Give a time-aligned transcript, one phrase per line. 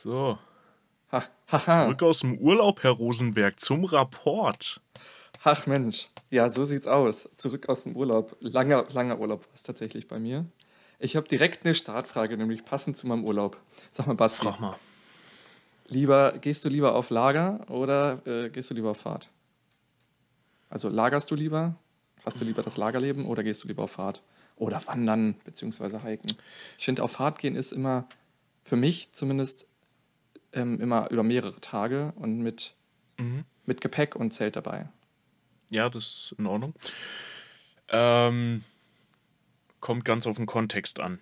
[0.00, 0.38] So.
[1.10, 1.86] Ha, haha.
[1.86, 4.80] Zurück aus dem Urlaub, Herr Rosenberg, zum Rapport.
[5.42, 7.28] Ach Mensch, ja, so sieht's aus.
[7.34, 8.36] Zurück aus dem Urlaub.
[8.38, 10.46] Langer, langer Urlaub war es tatsächlich bei mir.
[11.00, 13.60] Ich habe direkt eine Startfrage, nämlich passend zu meinem Urlaub.
[13.90, 14.76] Sag mal, Basti, Frag mal.
[15.88, 19.30] lieber, gehst du lieber auf Lager oder äh, gehst du lieber auf Fahrt?
[20.70, 21.74] Also lagerst du lieber?
[22.24, 24.22] Hast du lieber das Lagerleben oder gehst du lieber auf Fahrt?
[24.58, 26.36] Oder wandern beziehungsweise hiken?
[26.78, 28.06] Ich finde, auf Fahrt gehen ist immer,
[28.62, 29.66] für mich zumindest,
[30.58, 32.74] ähm, immer über mehrere Tage und mit,
[33.18, 33.44] Mhm.
[33.64, 34.88] mit Gepäck und Zelt dabei.
[35.70, 36.74] Ja, das ist in Ordnung.
[37.88, 38.62] Ähm,
[39.80, 41.18] kommt ganz auf den Kontext an.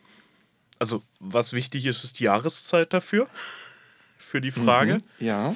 [0.79, 3.29] Also, was wichtig ist, ist die Jahreszeit dafür.
[4.19, 4.97] Für die Frage.
[4.97, 5.27] Mhm.
[5.27, 5.55] Ja.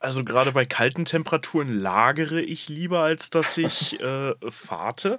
[0.00, 5.18] Also, gerade bei kalten Temperaturen lagere ich lieber, als dass ich äh, fahre.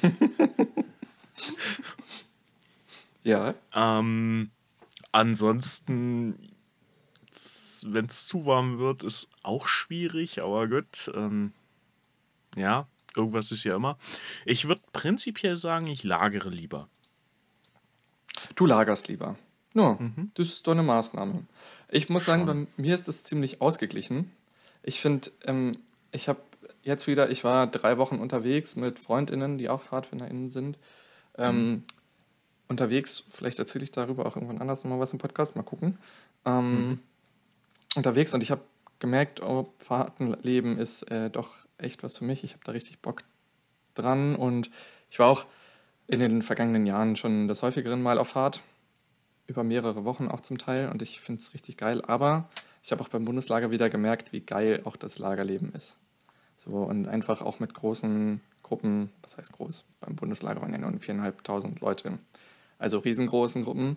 [3.22, 3.54] Ja.
[3.74, 4.50] Ähm,
[5.16, 6.38] ansonsten,
[7.86, 11.10] wenn es zu warm wird, ist auch schwierig, aber gut.
[11.14, 11.52] Ähm,
[12.56, 13.98] ja, irgendwas ist ja immer.
[14.44, 16.88] Ich würde prinzipiell sagen, ich lagere lieber.
[18.54, 19.36] Du lagerst lieber.
[19.74, 20.30] Ja, Mhm.
[20.34, 21.44] das ist doch eine Maßnahme.
[21.90, 22.66] Ich muss sagen, Schon.
[22.76, 24.30] bei mir ist das ziemlich ausgeglichen.
[24.82, 25.72] Ich finde, ähm,
[26.12, 26.40] ich habe
[26.82, 30.78] jetzt wieder, ich war drei Wochen unterwegs mit FreundInnen, die auch PfadfinderInnen sind.
[31.36, 31.84] Ähm, Mhm.
[32.68, 35.98] Unterwegs, vielleicht erzähle ich darüber auch irgendwann anders nochmal was im Podcast, mal gucken.
[36.44, 36.98] Ähm, Mhm.
[37.96, 38.60] Unterwegs und ich habe
[38.98, 42.44] gemerkt, oh, Fahrtenleben ist äh, doch echt was für mich.
[42.44, 43.22] Ich habe da richtig Bock
[43.94, 44.70] dran und
[45.10, 45.46] ich war auch
[46.06, 48.62] in den vergangenen Jahren schon des häufigeren Mal auf Fahrt
[49.46, 52.02] über mehrere Wochen auch zum Teil und ich finde es richtig geil.
[52.06, 52.48] Aber
[52.82, 55.96] ich habe auch beim Bundeslager wieder gemerkt, wie geil auch das Lagerleben ist.
[56.58, 59.84] So und einfach auch mit großen Gruppen, was heißt groß?
[60.00, 62.18] Beim Bundeslager waren ja nur viereinhalbtausend Leute,
[62.78, 63.96] also riesengroßen Gruppen.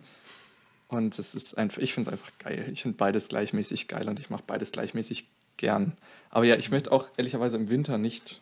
[0.87, 2.67] Und es ist einfach, ich finde es einfach geil.
[2.71, 5.27] Ich finde beides gleichmäßig geil und ich mache beides gleichmäßig
[5.57, 5.93] gern.
[6.29, 8.41] Aber ja, ich möchte auch ehrlicherweise im Winter nicht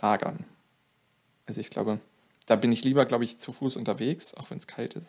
[0.00, 0.44] lagern.
[1.46, 2.00] Also ich glaube,
[2.46, 5.08] da bin ich lieber, glaube ich, zu Fuß unterwegs, auch wenn es kalt ist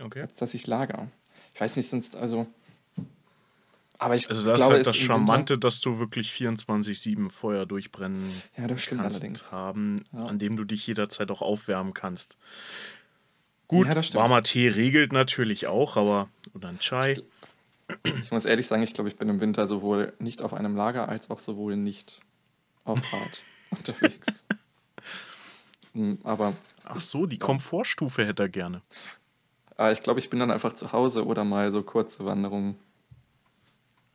[0.00, 0.22] Okay.
[0.22, 1.08] als dass ich lager.
[1.54, 2.46] Ich weiß nicht, sonst, also.
[4.00, 7.30] Aber ich Also, das ist glaube, halt es das im Charmante, dass du wirklich 24-7
[7.30, 9.50] Feuer durchbrennen ja, das stimmt kannst allerdings.
[9.50, 10.20] haben, Ja.
[10.20, 12.36] an dem du dich jederzeit auch aufwärmen kannst.
[13.68, 17.16] Gut, Ja, warmer Tee regelt natürlich auch, aber oder ein Chai.
[18.22, 21.08] Ich muss ehrlich sagen, ich glaube, ich bin im Winter sowohl nicht auf einem Lager
[21.08, 22.22] als auch sowohl nicht
[22.84, 24.44] auf Fahrt unterwegs.
[25.92, 28.82] Hm, Aber Ach so, die Komfortstufe hätte er gerne.
[29.78, 32.76] äh, ich glaube, ich bin dann einfach zu Hause oder mal so kurze Wanderungen.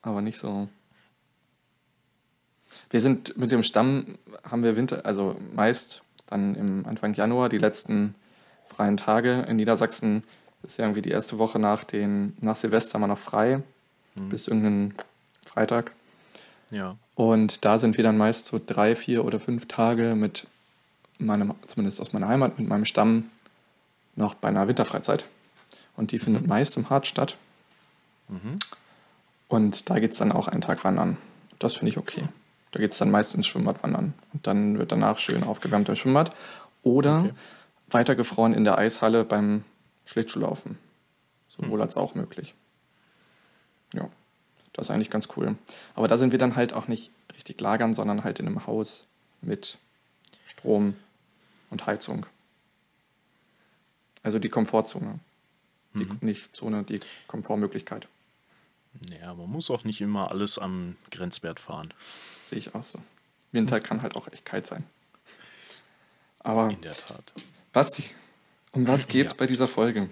[0.02, 0.68] Aber nicht so.
[2.90, 7.58] Wir sind mit dem Stamm, haben wir Winter, also meist dann im Anfang Januar, die
[7.58, 8.14] letzten
[8.74, 10.24] freien Tage in Niedersachsen
[10.62, 13.62] ist ja irgendwie die erste Woche nach, den, nach Silvester mal noch frei,
[14.14, 14.94] bis irgendeinen
[15.44, 15.92] Freitag.
[16.70, 16.96] Ja.
[17.14, 20.46] Und da sind wir dann meist so drei, vier oder fünf Tage mit
[21.18, 23.30] meinem, zumindest aus meiner Heimat, mit meinem Stamm
[24.16, 25.26] noch bei einer Winterfreizeit.
[25.96, 27.36] Und die findet meist im Harz statt.
[28.28, 28.58] Mhm.
[29.48, 31.18] Und da geht es dann auch einen Tag wandern.
[31.58, 32.28] Das finde ich okay.
[32.72, 34.14] Da geht es dann meist ins Schwimmbad wandern.
[34.32, 36.34] Und dann wird danach schön aufgewärmt im Schwimmbad.
[36.82, 37.32] Oder Okay.
[37.88, 39.64] Weitergefroren in der Eishalle beim
[40.06, 40.78] Schlittschuhlaufen.
[41.48, 42.54] Sowohl als auch möglich.
[43.94, 44.08] Ja,
[44.72, 45.56] das ist eigentlich ganz cool.
[45.94, 49.06] Aber da sind wir dann halt auch nicht richtig lagern, sondern halt in einem Haus
[49.40, 49.78] mit
[50.46, 50.96] Strom
[51.70, 52.26] und Heizung.
[54.22, 55.20] Also die Komfortzone.
[55.94, 58.08] Die, Nicht Zone, die Komfortmöglichkeit.
[59.20, 61.94] Ja, man muss auch nicht immer alles am Grenzwert fahren.
[62.42, 63.00] Sehe ich auch so.
[63.52, 64.84] Winter kann halt auch echt kalt sein.
[66.40, 67.32] Aber In der Tat.
[67.74, 68.04] Basti,
[68.72, 69.36] um was geht's Ja.
[69.36, 70.08] bei dieser Folge?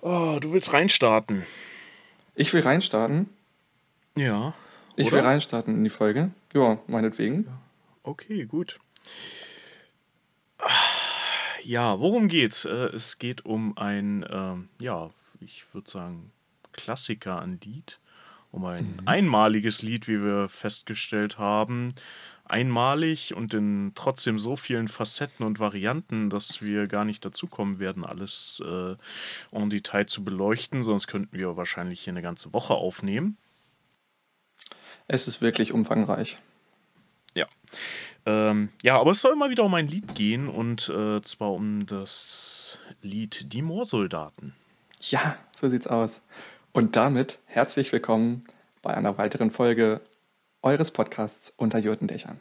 [0.00, 1.46] Oh, du willst reinstarten.
[2.34, 3.28] Ich will reinstarten.
[4.16, 4.54] Ja.
[4.96, 5.18] Ich oder?
[5.18, 6.30] will reinstarten in die Folge.
[6.54, 7.46] Ja, meinetwegen.
[8.02, 8.80] Okay, gut.
[11.62, 12.64] Ja, worum geht's?
[12.64, 15.10] Äh, Es geht um ein, ähm, ja,
[15.40, 16.32] ich würde sagen,
[16.72, 17.98] Klassiker an Lied.
[18.52, 21.92] Um ein einmaliges Lied, wie wir festgestellt haben.
[22.48, 27.78] Einmalig und in trotzdem so vielen Facetten und Varianten, dass wir gar nicht dazu kommen
[27.78, 28.94] werden, alles äh,
[29.52, 30.82] en Detail zu beleuchten.
[30.82, 33.36] Sonst könnten wir wahrscheinlich hier eine ganze Woche aufnehmen.
[35.08, 36.38] Es ist wirklich umfangreich.
[37.34, 37.46] Ja.
[38.24, 41.86] Ähm, ja, aber es soll immer wieder um ein Lied gehen und äh, zwar um
[41.86, 44.54] das Lied Die Moorsoldaten.
[45.00, 46.20] Ja, so sieht's aus.
[46.72, 48.44] Und damit herzlich willkommen
[48.82, 50.00] bei einer weiteren Folge
[50.62, 52.38] eures Podcasts unter Jurtendächern.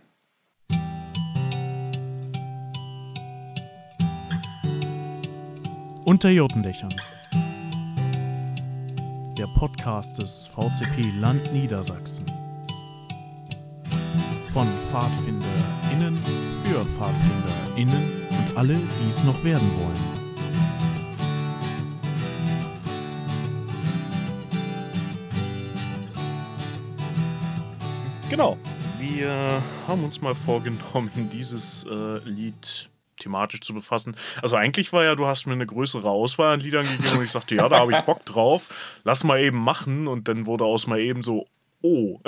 [6.05, 6.93] Unter Jotendächern.
[9.37, 12.25] der Podcast des VCP Land Niedersachsen.
[14.53, 16.17] Von PfadfinderInnen
[16.63, 20.24] für PfadfinderInnen und alle, die es noch werden wollen.
[28.35, 28.57] Genau,
[28.99, 34.17] wir haben uns mal vorgenommen, dieses äh, Lied thematisch zu befassen.
[34.41, 37.31] Also eigentlich war ja, du hast mir eine größere Auswahl an Liedern gegeben und ich
[37.31, 38.67] sagte, ja, da habe ich Bock drauf,
[39.05, 41.45] lass mal eben machen und dann wurde aus mal eben so,
[41.81, 42.19] oh,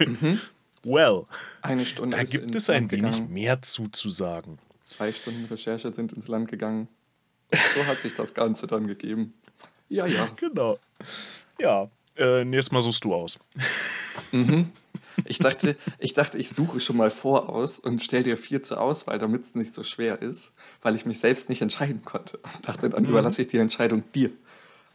[0.00, 0.40] mhm.
[0.82, 1.22] well.
[1.62, 2.16] Eine Stunde.
[2.16, 3.32] Da gibt es ein wenig gegangen.
[3.32, 4.58] mehr zuzusagen.
[4.82, 6.88] Zwei Stunden Recherche sind ins Land gegangen.
[7.76, 9.34] So hat sich das Ganze dann gegeben.
[9.88, 10.28] Ja, ja.
[10.36, 10.80] Genau.
[11.60, 13.38] Ja, äh, nächstes Mal suchst du aus.
[14.32, 14.72] Mhm.
[15.24, 19.18] Ich dachte, ich dachte, ich suche schon mal voraus und stelle dir vier zur Auswahl,
[19.18, 20.52] damit es nicht so schwer ist,
[20.82, 22.38] weil ich mich selbst nicht entscheiden konnte.
[22.38, 23.10] Und dachte, dann mhm.
[23.10, 24.30] überlasse ich die Entscheidung dir.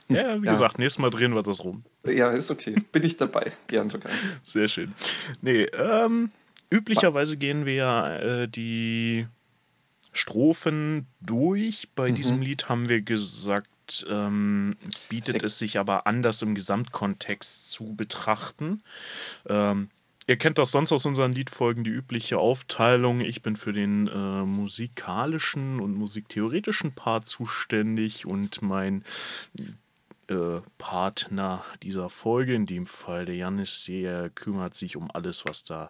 [0.09, 0.51] Ja, wie ja.
[0.51, 1.83] gesagt, nächstes Mal drehen wir das rum.
[2.03, 2.75] Ja, ist okay.
[2.91, 3.53] Bin ich dabei.
[3.67, 4.11] Gern sogar.
[4.41, 4.93] Sehr schön.
[5.41, 6.31] Nee, ähm,
[6.71, 9.27] üblicherweise gehen wir ja äh, die
[10.11, 11.89] Strophen durch.
[11.95, 12.15] Bei mhm.
[12.15, 14.77] diesem Lied haben wir gesagt, ähm,
[15.09, 18.81] bietet es sich aber anders im Gesamtkontext zu betrachten.
[19.47, 19.89] Ähm,
[20.29, 23.19] Ihr kennt das sonst aus unseren Liedfolgen, die übliche Aufteilung.
[23.19, 29.03] Ich bin für den äh, musikalischen und musiktheoretischen Part zuständig und mein
[30.27, 35.63] äh, Partner dieser Folge, in dem Fall der Janis, der kümmert sich um alles, was
[35.63, 35.89] da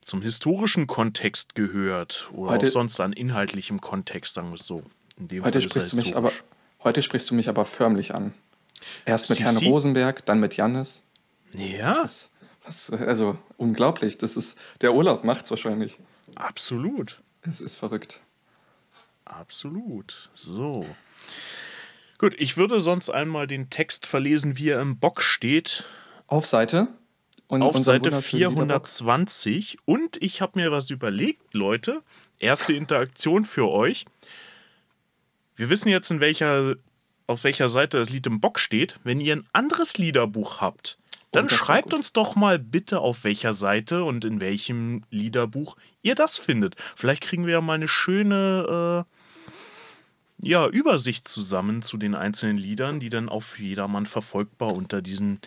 [0.00, 4.82] zum historischen Kontext gehört oder heute, auch sonst an inhaltlichem Kontext, sagen wir es so.
[5.42, 6.32] heute, sprichst du mich aber,
[6.84, 8.32] heute sprichst du mich aber förmlich an.
[9.04, 9.60] Erst mit Sissi?
[9.60, 11.02] Herrn Rosenberg, dann mit Janis.
[11.52, 12.02] Ja.
[12.02, 12.30] Das,
[12.68, 14.18] das, also unglaublich.
[14.18, 15.98] Das ist, der Urlaub macht es wahrscheinlich.
[16.34, 17.20] Absolut.
[17.42, 18.20] Es ist verrückt.
[19.24, 20.30] Absolut.
[20.34, 20.86] So.
[22.18, 25.84] Gut, ich würde sonst einmal den Text verlesen, wie er im Bock steht.
[26.26, 26.88] Auf Seite?
[27.46, 29.78] Und auf Seite 420.
[29.86, 32.02] Und ich habe mir was überlegt, Leute.
[32.38, 34.04] Erste Interaktion für euch.
[35.56, 36.76] Wir wissen jetzt, in welcher,
[37.26, 38.96] auf welcher Seite das Lied im Bock steht.
[39.04, 40.98] Wenn ihr ein anderes Liederbuch habt,
[41.30, 46.38] dann schreibt uns doch mal bitte, auf welcher Seite und in welchem Liederbuch ihr das
[46.38, 46.76] findet.
[46.96, 53.00] Vielleicht kriegen wir ja mal eine schöne äh, ja, Übersicht zusammen zu den einzelnen Liedern,
[53.00, 55.40] die dann auf jedermann verfolgbar unter diesen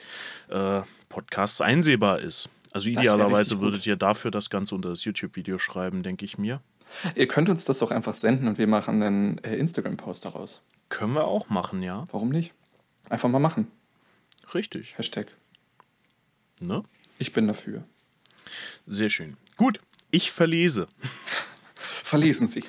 [0.49, 2.49] äh, Podcasts einsehbar ist.
[2.73, 6.61] Also idealerweise würdet ihr dafür das Ganze unter das YouTube-Video schreiben, denke ich mir.
[7.15, 10.61] Ihr könnt uns das doch einfach senden und wir machen einen äh, Instagram-Post daraus.
[10.89, 12.05] Können wir auch machen, ja.
[12.11, 12.53] Warum nicht?
[13.09, 13.67] Einfach mal machen.
[14.53, 14.97] Richtig.
[14.97, 15.27] Hashtag.
[16.61, 16.83] Ne?
[17.19, 17.83] Ich bin dafür.
[18.87, 19.37] Sehr schön.
[19.57, 19.79] Gut,
[20.11, 20.87] ich verlese.
[22.03, 22.63] Verlesen Sie.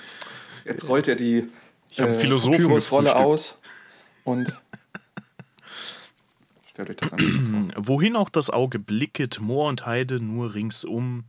[0.65, 1.49] Jetzt rollt er die
[1.97, 3.59] äh, Philosophenrolle aus
[4.25, 4.57] und
[6.67, 7.73] stellt euch das an.
[7.77, 11.25] Wohin auch das Auge blicket, Moor und Heide nur ringsum,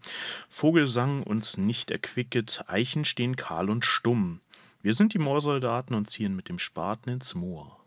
[0.50, 4.42] Vogelsang uns nicht erquicket, Eichen stehen kahl und stumm.
[4.82, 7.80] Wir sind die Moorsoldaten und ziehen mit dem Spaten ins Moor.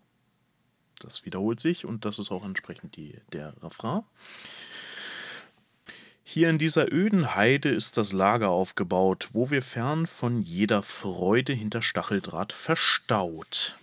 [0.99, 4.01] Das wiederholt sich und das ist auch entsprechend die, der Refrain.
[6.29, 11.53] Hier in dieser öden Heide ist das Lager aufgebaut, wo wir fern von jeder Freude
[11.53, 13.77] hinter Stacheldraht verstaut.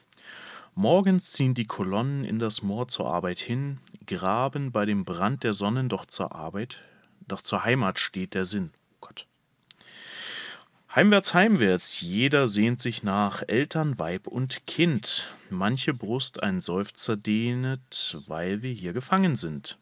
[0.75, 5.55] Morgens ziehen die Kolonnen in das Moor zur Arbeit hin, graben bei dem Brand der
[5.55, 6.85] Sonnen doch zur Arbeit,
[7.27, 8.73] doch zur Heimat steht der Sinn.
[9.01, 9.27] Gott.
[10.95, 15.31] Heimwärts, heimwärts, jeder sehnt sich nach Eltern, Weib und Kind.
[15.49, 19.79] Manche Brust ein Seufzer dehnet, weil wir hier gefangen sind.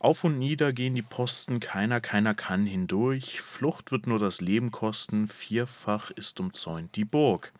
[0.00, 3.40] Auf und nieder gehen die Posten, keiner, keiner kann hindurch.
[3.40, 7.52] Flucht wird nur das Leben kosten, vierfach ist umzäunt die Burg.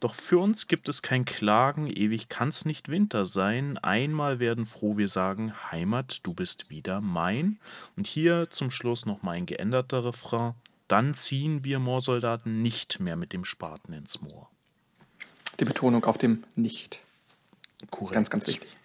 [0.00, 3.78] Doch für uns gibt es kein Klagen, ewig kann's nicht Winter sein.
[3.78, 7.58] Einmal werden froh wir sagen, Heimat, du bist wieder mein.
[7.96, 10.54] Und hier zum Schluss noch mal ein geänderter Refrain.
[10.88, 14.50] Dann ziehen wir Moorsoldaten nicht mehr mit dem Spaten ins Moor.
[15.58, 17.00] Die Betonung auf dem Nicht.
[17.90, 18.14] Korrekt.
[18.14, 18.76] Ganz, ganz wichtig.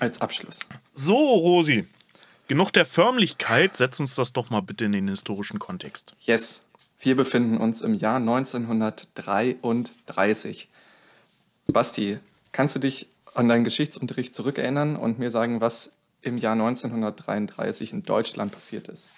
[0.00, 0.60] Als Abschluss.
[0.94, 1.86] So, Rosi,
[2.48, 6.16] genug der Förmlichkeit, setz uns das doch mal bitte in den historischen Kontext.
[6.20, 6.62] Yes,
[6.98, 10.68] wir befinden uns im Jahr 1933.
[11.68, 12.18] Basti,
[12.50, 18.02] kannst du dich an deinen Geschichtsunterricht zurückerinnern und mir sagen, was im Jahr 1933 in
[18.02, 19.10] Deutschland passiert ist?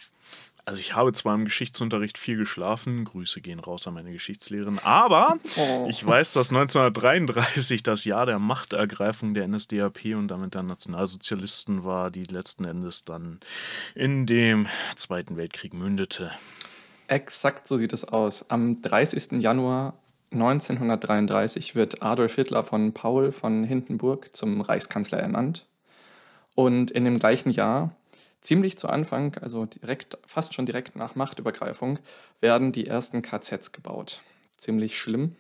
[0.65, 5.39] Also ich habe zwar im Geschichtsunterricht viel geschlafen, Grüße gehen raus an meine Geschichtslehrerin, aber
[5.57, 5.87] oh.
[5.89, 12.11] ich weiß, dass 1933 das Jahr der Machtergreifung der NSDAP und damit der Nationalsozialisten war,
[12.11, 13.41] die letzten Endes dann
[13.95, 16.31] in dem Zweiten Weltkrieg mündete.
[17.09, 18.51] Exakt so sieht es aus.
[18.51, 19.43] Am 30.
[19.43, 19.95] Januar
[20.33, 25.67] 1933 wird Adolf Hitler von Paul von Hindenburg zum Reichskanzler ernannt.
[26.55, 27.97] Und in dem gleichen Jahr,
[28.41, 31.99] ziemlich zu Anfang, also direkt, fast schon direkt nach Machtübergreifung,
[32.41, 34.23] werden die ersten KZs gebaut.
[34.57, 35.37] Ziemlich schlimm.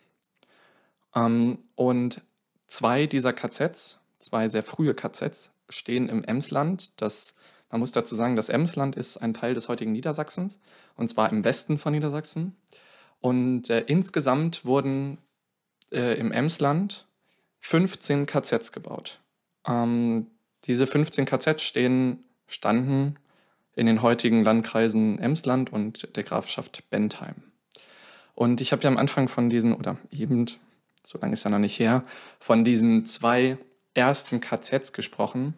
[1.14, 2.22] Ähm, und
[2.66, 7.00] zwei dieser KZs, zwei sehr frühe KZs, stehen im Emsland.
[7.00, 7.34] Das,
[7.70, 10.58] man muss dazu sagen, das Emsland ist ein Teil des heutigen Niedersachsens,
[10.96, 12.56] und zwar im Westen von Niedersachsen.
[13.20, 15.18] Und äh, insgesamt wurden
[15.90, 17.06] äh, im Emsland
[17.60, 19.20] 15 KZs gebaut.
[19.66, 20.28] Ähm,
[20.64, 23.16] diese 15 KZs stehen, standen
[23.74, 27.36] in den heutigen Landkreisen Emsland und der Grafschaft Bentheim.
[28.34, 30.46] Und ich habe ja am Anfang von diesen, oder eben,
[31.04, 32.04] so lange ist ja noch nicht her,
[32.38, 33.58] von diesen zwei
[33.94, 35.54] ersten KZs gesprochen.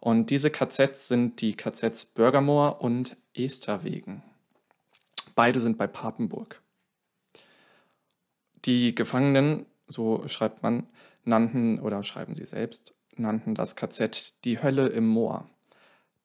[0.00, 4.22] Und diese KZs sind die KZs Bürgermoor und Esterwegen.
[5.34, 6.60] Beide sind bei Papenburg.
[8.64, 10.86] Die Gefangenen, so schreibt man,
[11.24, 15.48] nannten oder schreiben sie selbst, nannten das KZ die Hölle im Moor.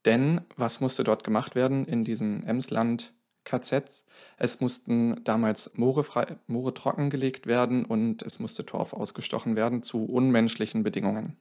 [0.06, 4.04] Denn was musste dort gemacht werden in diesen Emsland KZs?
[4.38, 10.06] Es mussten damals Moore, frei, Moore trockengelegt werden und es musste Torf ausgestochen werden zu
[10.06, 11.38] unmenschlichen Bedingungen.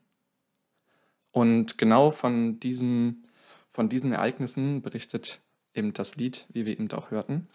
[1.32, 3.24] Und genau von, diesem,
[3.70, 5.40] von diesen Ereignissen berichtet
[5.74, 7.48] eben das Lied, wie wir eben auch hörten.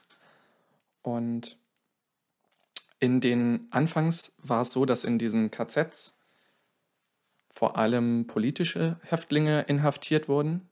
[1.02, 1.58] Und
[3.00, 6.16] in den Anfangs war es so, dass in diesen KZs
[7.52, 10.68] vor allem politische Häftlinge inhaftiert wurden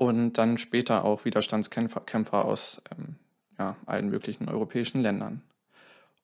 [0.00, 3.16] und dann später auch Widerstandskämpfer aus ähm,
[3.58, 5.42] ja, allen möglichen europäischen Ländern.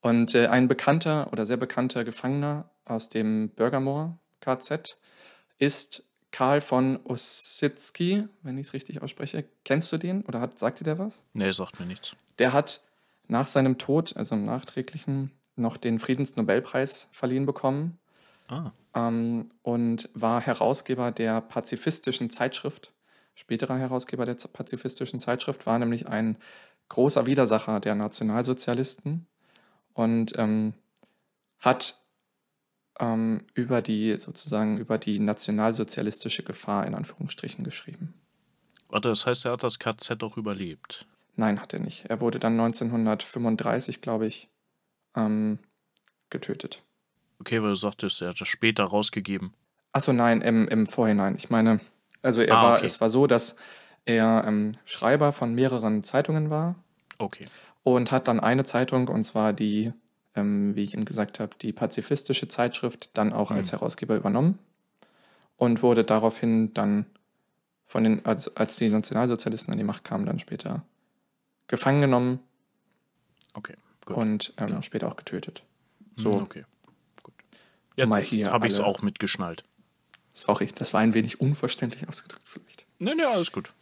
[0.00, 4.98] Und äh, ein bekannter oder sehr bekannter Gefangener aus dem Bürgermoor KZ
[5.58, 9.44] ist Karl von Ossitsky, wenn ich es richtig ausspreche.
[9.66, 11.22] Kennst du den oder hat, sagt dir der was?
[11.34, 12.16] Nee, sagt mir nichts.
[12.38, 12.80] Der hat
[13.28, 17.98] nach seinem Tod, also im nachträglichen, noch den Friedensnobelpreis verliehen bekommen.
[18.48, 18.70] Ah.
[18.94, 22.94] Ähm, und war Herausgeber der pazifistischen Zeitschrift.
[23.36, 26.38] Späterer Herausgeber der pazifistischen Zeitschrift war nämlich ein
[26.88, 29.26] großer Widersacher der Nationalsozialisten
[29.92, 30.72] und ähm,
[31.58, 32.02] hat
[32.98, 38.14] ähm, über die sozusagen über die nationalsozialistische Gefahr in Anführungsstrichen geschrieben.
[38.88, 41.06] Warte, das heißt, er hat das KZ auch überlebt?
[41.34, 42.06] Nein, hat er nicht.
[42.06, 44.48] Er wurde dann 1935, glaube ich,
[45.14, 45.58] ähm,
[46.30, 46.82] getötet.
[47.38, 49.52] Okay, weil du sagtest, er hat das später rausgegeben.
[49.92, 51.36] Achso, nein, im, im Vorhinein.
[51.36, 51.80] Ich meine,
[52.26, 52.86] also er ah, war, okay.
[52.86, 53.56] es war so, dass
[54.04, 56.74] er ähm, Schreiber von mehreren Zeitungen war.
[57.18, 57.46] Okay.
[57.82, 59.92] Und hat dann eine Zeitung, und zwar die
[60.36, 63.78] ähm, wie ich Ihnen gesagt habe, die pazifistische Zeitschrift dann auch als mhm.
[63.78, 64.58] Herausgeber übernommen
[65.56, 67.06] und wurde daraufhin dann
[67.86, 70.82] von den, als, als die Nationalsozialisten an die Macht kamen, dann später
[71.68, 72.40] gefangen genommen.
[73.54, 74.16] Okay, gut.
[74.16, 75.64] Und ähm, später auch getötet.
[76.16, 76.30] Mhm, so.
[76.32, 76.64] Okay,
[77.22, 77.34] gut.
[77.96, 79.64] Jetzt habe ich es auch mitgeschnallt.
[80.36, 82.84] Sorry, das war ein wenig unverständlich ausgedrückt vielleicht.
[82.98, 83.72] Nee, nee, alles gut.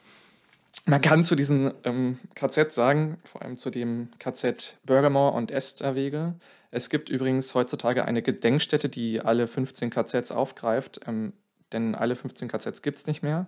[0.87, 6.35] Man kann zu diesen ähm, KZ sagen, vor allem zu dem KZ Bürgermoor und Esterwege.
[6.71, 11.33] Es gibt übrigens heutzutage eine Gedenkstätte, die alle 15 KZs aufgreift, ähm,
[11.73, 13.47] denn alle 15 KZs gibt es nicht mehr.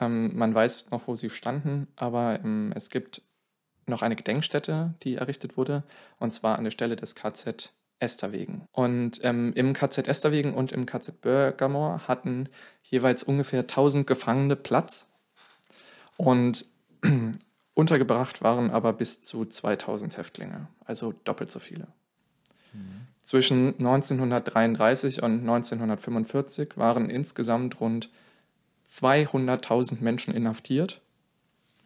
[0.00, 3.22] Ähm, man weiß noch, wo sie standen, aber ähm, es gibt
[3.86, 5.82] noch eine Gedenkstätte, die errichtet wurde,
[6.18, 8.68] und zwar an der Stelle des KZ Esterwegen.
[8.72, 12.48] Und ähm, im KZ Esterwegen und im KZ Bürgermoor hatten
[12.82, 15.06] jeweils ungefähr 1000 Gefangene Platz
[16.16, 16.64] und
[17.74, 21.88] untergebracht waren aber bis zu 2000 Häftlinge, also doppelt so viele.
[22.72, 23.06] Mhm.
[23.22, 28.10] Zwischen 1933 und 1945 waren insgesamt rund
[28.88, 31.00] 200.000 Menschen inhaftiert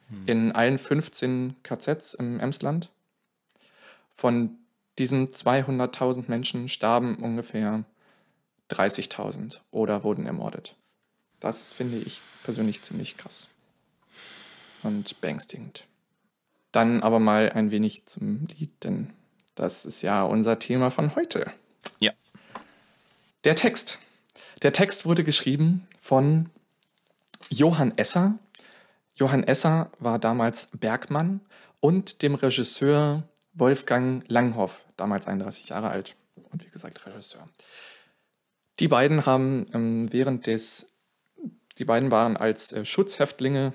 [0.09, 0.23] mhm.
[0.27, 2.91] in allen 15 KZs im Emsland.
[4.15, 4.59] Von
[4.99, 7.85] diesen 200.000 Menschen starben ungefähr
[8.71, 10.77] 30.000 oder wurden ermordet.
[11.41, 13.49] Das finde ich persönlich ziemlich krass
[14.83, 15.87] und beängstigend.
[16.71, 19.13] Dann aber mal ein wenig zum Lied, denn
[19.55, 21.53] das ist ja unser Thema von heute.
[21.99, 22.13] Ja.
[23.45, 23.99] Der Text.
[24.63, 26.49] Der Text wurde geschrieben von
[27.51, 28.39] Johann Esser.
[29.15, 31.41] Johann Esser war damals Bergmann
[31.81, 36.17] und dem Regisseur Wolfgang Langhoff, damals 31 Jahre alt
[36.51, 37.49] und wie gesagt Regisseur.
[38.81, 40.93] Die beiden haben ähm, während des,
[41.79, 43.73] die beiden waren als äh, Schutzhäftlinge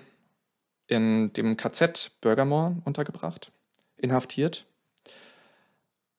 [0.87, 3.51] in dem KZ Bürgermoor untergebracht,
[3.97, 4.65] inhaftiert.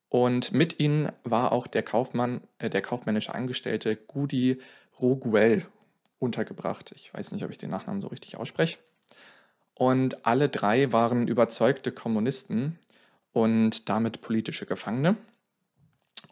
[0.08, 4.60] Und mit ihnen war auch der Kaufmann, äh, der kaufmännische Angestellte Gudi
[5.00, 5.66] Roguel
[6.18, 6.92] untergebracht.
[6.94, 8.78] Ich weiß nicht, ob ich den Nachnamen so richtig ausspreche.
[9.74, 12.78] Und alle drei waren überzeugte Kommunisten
[13.38, 15.16] und damit politische Gefangene.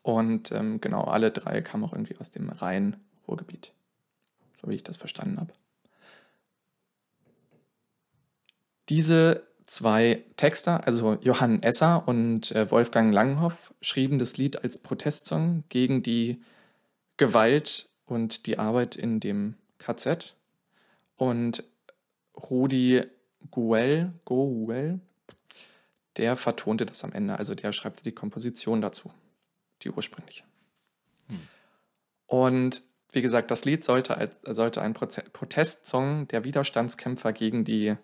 [0.02, 3.72] Und ähm, genau, alle drei kamen auch irgendwie aus dem Rhein-Ruhrgebiet.
[4.60, 5.52] so wie ich das verstanden habe.
[8.88, 15.62] Diese zwei Texter, also Johann Esser und äh, Wolfgang Langhoff, schrieben das Lied als Protestsong
[15.68, 16.42] gegen die
[17.16, 20.34] Gewalt und die Arbeit in dem KZ.
[21.16, 21.62] Und
[22.36, 23.02] Rudi
[23.52, 25.00] Guel, Goel,
[26.16, 29.12] der vertonte das am Ende, also der schreibt die Komposition dazu,
[29.82, 30.44] die ursprüngliche.
[31.28, 31.40] Hm.
[32.26, 32.82] Und
[33.12, 37.96] wie gesagt, das Lied sollte, sollte ein Protestsong der Widerstandskämpfer gegen die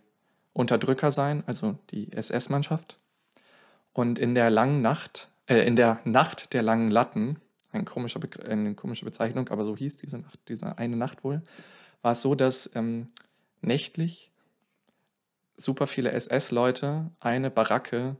[0.52, 2.98] Unterdrücker sein, also die SS-Mannschaft.
[3.92, 7.36] Und in der langen Nacht, äh, in der Nacht der langen Latten,
[7.72, 11.42] ein komischer eine komische Bezeichnung, aber so hieß diese Nacht, diese eine Nacht wohl,
[12.02, 13.08] war es so, dass ähm,
[13.60, 14.31] nächtlich
[15.56, 18.16] super viele SS-Leute eine Baracke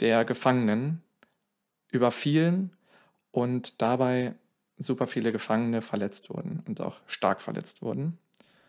[0.00, 1.02] der Gefangenen
[1.90, 2.76] überfielen
[3.30, 4.34] und dabei
[4.76, 8.18] super viele Gefangene verletzt wurden und auch stark verletzt wurden.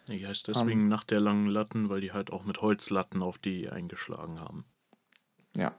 [0.08, 3.40] Die heißt deswegen um, Nacht der langen Latten, weil die halt auch mit Holzlatten auf
[3.40, 4.66] die eingeschlagen haben.
[5.56, 5.76] Ja,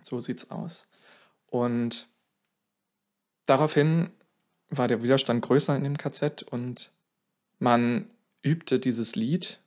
[0.00, 0.86] so sieht's aus.
[1.46, 2.06] Und
[3.46, 4.10] daraufhin
[4.68, 6.92] war der Widerstand größer in dem KZ und
[7.58, 8.10] man
[8.42, 9.60] übte dieses Lied,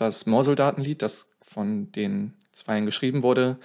[0.00, 3.58] das Moorsoldatenlied, das von den Zweien geschrieben wurde,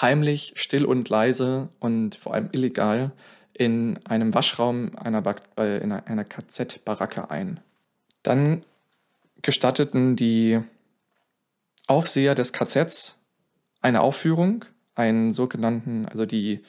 [0.00, 3.12] heimlich, still und leise und vor allem illegal
[3.52, 5.24] in einem Waschraum einer,
[5.56, 7.60] in einer KZ-Baracke ein.
[8.22, 8.64] Dann
[9.42, 10.60] gestatteten die
[11.86, 13.16] Aufseher des KZs
[13.80, 14.64] eine Aufführung,
[14.94, 16.60] einen sogenannten, also die,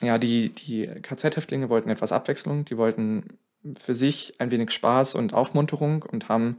[0.00, 3.38] ja, die, die KZ-Häftlinge wollten etwas Abwechslung, die wollten
[3.78, 6.58] für sich ein wenig Spaß und Aufmunterung und haben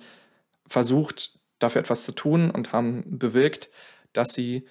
[0.68, 3.70] versucht, dafür etwas zu tun und haben bewirkt,
[4.14, 4.68] dass sie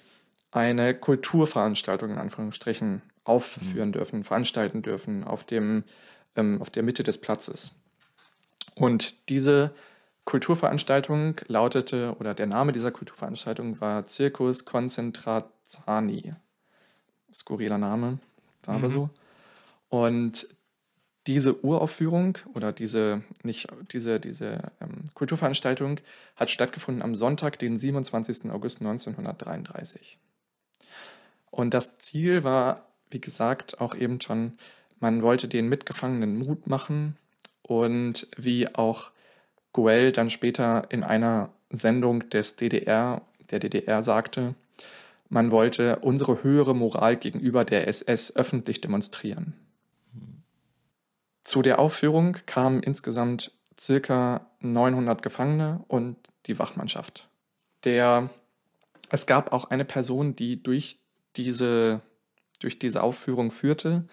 [0.51, 3.93] eine Kulturveranstaltung in Anführungsstrichen aufführen mhm.
[3.93, 5.83] dürfen, veranstalten dürfen auf, dem,
[6.35, 7.75] ähm, auf der Mitte des Platzes.
[8.75, 9.73] Und diese
[10.25, 16.33] Kulturveranstaltung lautete, oder der Name dieser Kulturveranstaltung war Circus Concentrazani.
[17.31, 18.19] Skurriler Name,
[18.63, 18.83] war mhm.
[18.83, 19.09] aber so.
[19.89, 20.47] Und
[21.27, 25.99] diese Uraufführung oder diese, nicht, diese, diese ähm, Kulturveranstaltung
[26.35, 28.51] hat stattgefunden am Sonntag, den 27.
[28.51, 30.17] August 1933.
[31.49, 34.53] Und das Ziel war, wie gesagt, auch eben schon,
[34.99, 37.15] man wollte den Mitgefangenen Mut machen,
[37.63, 39.11] und wie auch
[39.71, 44.53] Goel dann später in einer Sendung des DDR, der DDR sagte,
[45.29, 49.53] man wollte unsere höhere Moral gegenüber der SS öffentlich demonstrieren.
[51.53, 57.29] Zu der Aufführung kamen insgesamt circa 900 Gefangene und die Wachmannschaft.
[57.83, 58.31] Der,
[59.09, 60.97] es gab auch eine Person, die durch
[61.35, 62.01] diese,
[62.59, 64.07] durch diese Aufführung führte.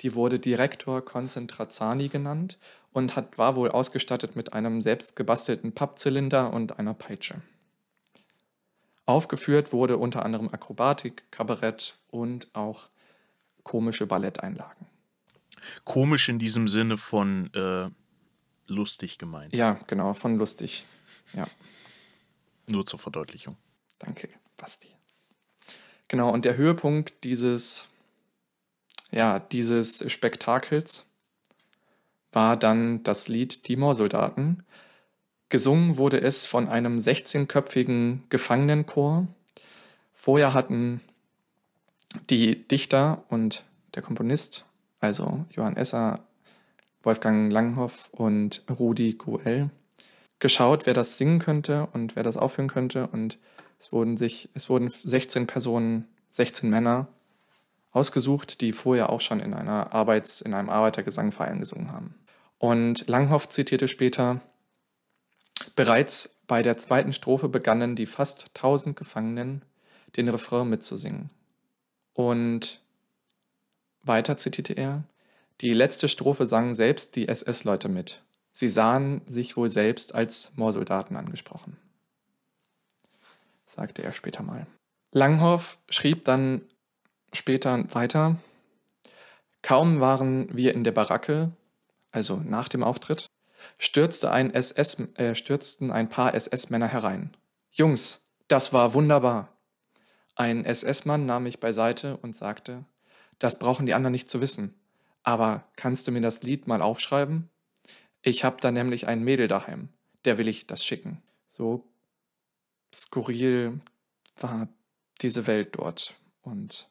[0.00, 2.56] Die wurde Direktor Concentrazani genannt
[2.94, 7.42] und hat, war wohl ausgestattet mit einem selbst gebastelten Pappzylinder und einer Peitsche.
[9.04, 12.88] Aufgeführt wurde unter anderem Akrobatik, Kabarett und auch
[13.62, 14.87] komische Balletteinlagen.
[15.84, 17.90] Komisch in diesem Sinne von äh,
[18.66, 19.54] lustig gemeint.
[19.54, 20.84] Ja, genau, von lustig.
[21.34, 21.46] Ja.
[22.68, 23.56] Nur zur Verdeutlichung.
[23.98, 24.88] Danke, Basti.
[26.08, 27.86] Genau, und der Höhepunkt dieses,
[29.10, 31.06] ja, dieses Spektakels
[32.32, 34.62] war dann das Lied Die Moorsoldaten.
[35.48, 39.26] Gesungen wurde es von einem 16-köpfigen Gefangenenchor.
[40.12, 41.00] Vorher hatten
[42.30, 44.64] die Dichter und der Komponist,
[45.00, 46.20] also Johann Esser,
[47.02, 49.70] Wolfgang Langhoff und Rudi Guel,
[50.38, 53.06] geschaut, wer das singen könnte und wer das aufführen könnte.
[53.08, 53.38] Und
[53.78, 57.08] es wurden sich, es wurden 16 Personen, 16 Männer
[57.90, 62.14] ausgesucht, die vorher auch schon in einer Arbeits-, in einem Arbeitergesangverein gesungen haben.
[62.58, 64.40] Und Langhoff zitierte später,
[65.76, 69.62] bereits bei der zweiten Strophe begannen die fast tausend Gefangenen,
[70.16, 71.30] den Refrain mitzusingen.
[72.14, 72.80] Und
[74.08, 75.04] weiter zitierte er,
[75.60, 78.22] die letzte Strophe sangen selbst die SS-Leute mit.
[78.52, 81.76] Sie sahen sich wohl selbst als Moorsoldaten angesprochen.
[83.66, 84.66] Sagte er später mal.
[85.12, 86.62] Langhoff schrieb dann
[87.32, 88.36] später weiter,
[89.62, 91.52] kaum waren wir in der Baracke,
[92.10, 93.26] also nach dem Auftritt,
[93.78, 97.36] stürzte ein SS, äh, stürzten ein paar SS-Männer herein.
[97.70, 99.56] Jungs, das war wunderbar.
[100.34, 102.84] Ein SS-Mann nahm mich beiseite und sagte,
[103.38, 104.74] das brauchen die anderen nicht zu wissen.
[105.22, 107.50] Aber kannst du mir das Lied mal aufschreiben?
[108.22, 109.90] Ich hab da nämlich ein Mädel daheim.
[110.24, 111.22] Der will ich das schicken.
[111.48, 111.84] So
[112.94, 113.80] skurril
[114.36, 114.68] war
[115.20, 116.88] diese Welt dort und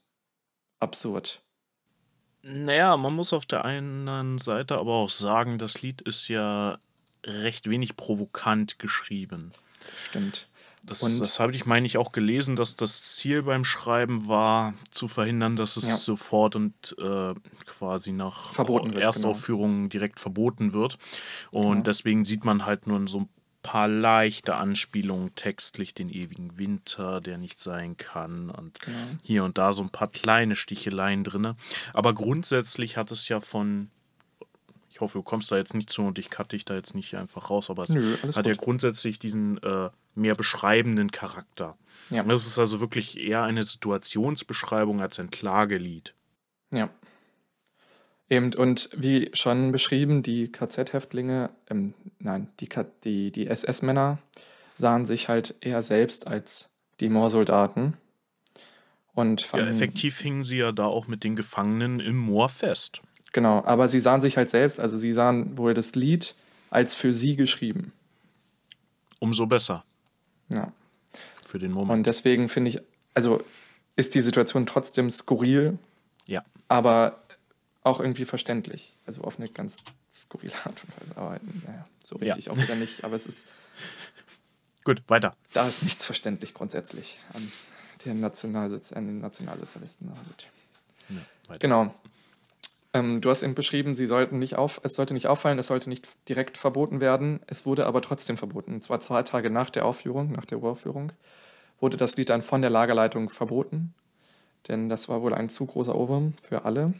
[0.80, 1.42] absurd.
[2.42, 6.80] Naja, man muss auf der einen Seite aber auch sagen, das Lied ist ja
[7.26, 9.52] recht wenig provokant geschrieben.
[10.08, 10.48] Stimmt.
[10.88, 14.74] Das, Und- das habe ich, meine ich, auch gelesen, dass das Ziel beim Schreiben war,
[14.90, 15.96] zu verhindern, dass es Ja.
[15.98, 17.34] sofort und äh,
[17.66, 20.98] quasi nach Verboten wird, Erstaufführung direkt verboten wird.
[21.52, 21.84] Und Genau.
[21.84, 23.30] deswegen sieht man halt nur so ein
[23.64, 28.98] paar leichte Anspielungen textlich, den ewigen Winter, der nicht sein kann und Genau.
[29.24, 31.54] hier und da so ein paar kleine Sticheleien drin.
[31.94, 33.92] Aber grundsätzlich hat es ja von,
[34.98, 37.14] ich hoffe, du kommst da jetzt nicht zu und ich cutte dich da jetzt nicht
[37.14, 38.58] einfach raus, aber es Nö, hat ja gut.
[38.58, 41.78] grundsätzlich diesen äh, mehr beschreibenden Charakter.
[42.10, 42.24] Ja.
[42.24, 46.16] Das ist also wirklich eher eine Situationsbeschreibung als ein Klagelied.
[46.72, 46.90] Ja.
[48.28, 52.68] Eben, und wie schon beschrieben, die KZ-Häftlinge, ähm, nein, die,
[53.04, 54.18] die, die SS-Männer
[54.80, 57.98] sahen sich halt eher selbst als die Moorsoldaten.
[59.14, 63.04] Und Ja, effektiv hingen sie ja da auch mit den Gefangenen im Moor fest.
[63.38, 66.34] Genau, aber sie sahen sich halt selbst, also sie sahen wohl das Lied
[66.72, 67.94] als für sie geschrieben.
[69.20, 69.84] Umso besser
[70.50, 70.74] Ja.
[71.48, 71.92] für den Moment.
[72.00, 72.80] Und deswegen finde ich,
[73.14, 73.44] also
[73.96, 75.78] ist die Situation trotzdem skurril,
[76.26, 76.44] ja.
[76.68, 77.22] aber
[77.84, 78.96] auch irgendwie verständlich.
[79.06, 79.78] Also auf eine ganz
[80.12, 81.18] skurrile Art und Weise.
[81.18, 82.34] Aber naja, so Ja.
[82.34, 83.04] richtig auch wieder nicht.
[83.04, 83.46] Aber es ist,
[84.84, 85.36] Gut, weiter.
[85.54, 87.52] da ist nichts verständlich grundsätzlich an
[88.04, 90.12] den, Nationalsozi an den Nationalsozialisten.
[91.10, 91.58] Ja.
[91.60, 91.94] Genau.
[92.98, 95.90] Ähm, du hast eben beschrieben, sie sollten nicht auf, es sollte nicht auffallen, es sollte
[95.90, 97.40] nicht direkt verboten werden.
[97.48, 98.74] Es wurde aber trotzdem verboten.
[98.74, 101.12] Und zwar zwei Tage nach der Aufführung, nach der Uraufführung,
[101.80, 103.94] wurde das Lied dann von der Lagerleitung verboten.
[104.68, 106.94] Denn das war wohl ein zu großer Ohrwurm für alle.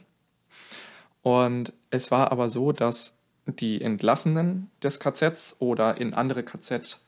[1.22, 7.00] Und es war aber so, dass die Entlassenen des KZs oder in andere KZ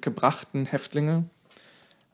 [0.00, 1.24] gebrachten Häftlinge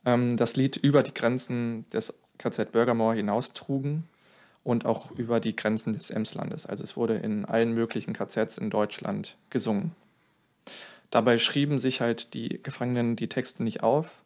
[0.05, 4.07] ähm, das Lied über die Grenzen des KZ Bürgermoor hinaustrugen
[4.67, 6.65] und auch über die Grenzen des Emslandes.
[6.65, 9.95] Also es wurde in allen möglichen KZs in Deutschland gesungen.
[11.09, 14.21] Dabei schrieben sich halt die Gefangenen die Texte nicht auf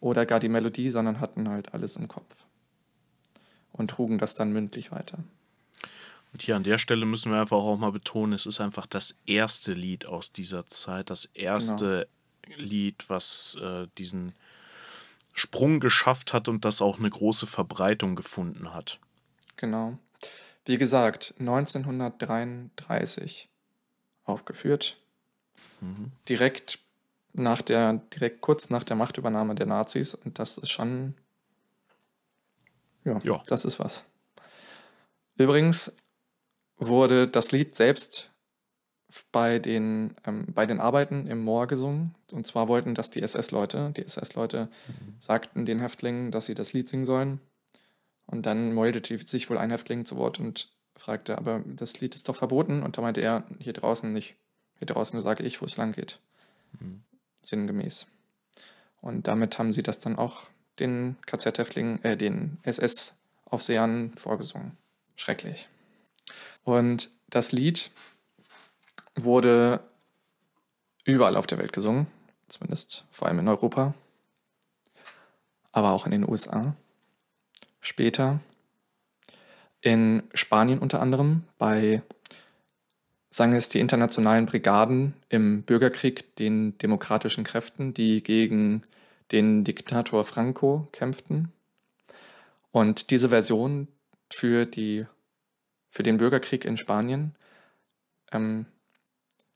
[0.00, 2.42] oder gar die Melodie, sondern hatten halt alles im Kopf
[3.70, 5.18] und trugen das dann mündlich weiter.
[6.32, 9.14] Und hier an der Stelle müssen wir einfach auch mal betonen, es ist einfach das
[9.26, 12.08] erste Lied aus dieser Zeit, das erste
[12.56, 14.34] Lied, was äh, diesen
[15.34, 18.98] Sprung geschafft hat und das auch eine große Verbreitung gefunden hat.
[19.58, 19.98] Genau.
[20.64, 23.48] Wie gesagt, 1933
[24.24, 24.96] aufgeführt.
[25.80, 26.12] Mhm.
[26.28, 26.78] Direkt
[27.32, 30.14] nach der, direkt kurz nach der Machtübernahme der Nazis.
[30.14, 31.14] Und das ist schon.
[33.04, 33.42] Ja, Ja.
[33.46, 34.04] das ist was.
[35.36, 35.92] Übrigens
[36.76, 38.30] wurde das Lied selbst
[39.32, 42.14] bei den, ähm, bei den Arbeiten im Moor gesungen.
[42.32, 43.92] Und zwar wollten das die SS-Leute.
[43.96, 44.68] Die SS-Leute
[45.20, 47.40] sagten den Häftlingen, dass sie das Lied singen sollen.
[48.28, 52.28] Und dann meldete sich wohl ein Häftling zu Wort und fragte, aber das Lied ist
[52.28, 52.82] doch verboten.
[52.82, 54.36] Und da meinte er, hier draußen nicht.
[54.78, 56.20] Hier draußen sage ich, wo es lang geht.
[56.78, 57.02] Mhm.
[57.42, 58.06] Sinngemäß.
[59.00, 60.42] Und damit haben sie das dann auch
[60.78, 64.76] den KZ-Häftlingen, äh, den SS-Aufsehern vorgesungen.
[65.16, 65.68] Schrecklich.
[66.64, 67.90] Und das Lied
[69.14, 69.80] wurde
[71.04, 72.06] überall auf der Welt gesungen,
[72.48, 73.94] zumindest vor allem in Europa,
[75.72, 76.76] aber auch in den USA.
[77.88, 78.40] Später
[79.80, 82.02] in Spanien unter anderem bei
[83.30, 88.82] sang es die internationalen Brigaden im Bürgerkrieg den demokratischen Kräften, die gegen
[89.32, 91.50] den Diktator Franco kämpften.
[92.72, 93.88] Und diese Version
[94.30, 95.06] für, die,
[95.88, 97.36] für den Bürgerkrieg in Spanien
[98.32, 98.66] ähm,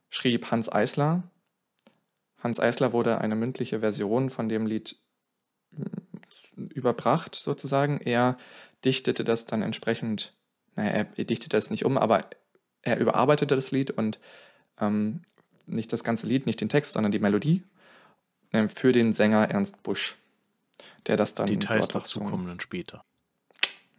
[0.09, 1.21] schrieb Hans Eisler.
[2.39, 4.97] Hans Eisler wurde eine mündliche Version von dem Lied
[6.55, 7.99] überbracht, sozusagen.
[7.99, 8.37] Er
[8.85, 10.33] dichtete das dann entsprechend,
[10.75, 12.25] naja, er, dichtete das nicht um, aber
[12.81, 14.19] er überarbeitete das Lied und
[14.79, 15.21] ähm,
[15.65, 17.63] nicht das ganze Lied, nicht den Text, sondern die Melodie
[18.51, 20.17] ähm, für den Sänger Ernst Busch,
[21.07, 23.03] der das dann Details dazu kommen dann später.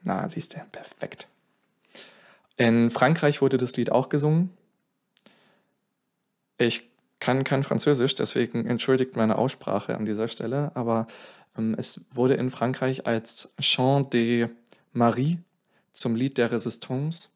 [0.03, 1.29] Na, siehst du, perfekt.
[2.57, 4.51] In Frankreich wurde das Lied auch gesungen.
[6.59, 6.89] Ich
[7.25, 11.07] kann kein Französisch, deswegen entschuldigt meine Aussprache an dieser Stelle, aber
[11.57, 14.51] ähm, es wurde in Frankreich als Chant de
[14.93, 15.39] Marie
[15.95, 17.31] zum Lied der Resistance,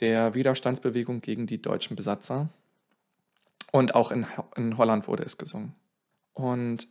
[0.00, 2.50] der Widerstandsbewegung gegen die deutschen Besatzer.
[3.70, 5.74] Und auch in, Ho- in Holland wurde es gesungen.
[6.34, 6.88] Und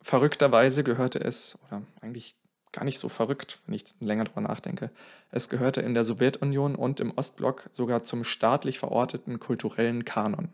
[0.00, 2.36] verrückterweise gehörte es, oder eigentlich
[2.70, 4.90] gar nicht so verrückt, wenn ich länger drüber nachdenke.
[5.32, 10.50] Es gehörte in der Sowjetunion und im Ostblock sogar zum staatlich verorteten kulturellen Kanon.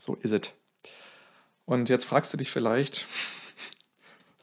[0.00, 0.52] So ist es.
[1.64, 3.06] Und jetzt fragst du dich vielleicht,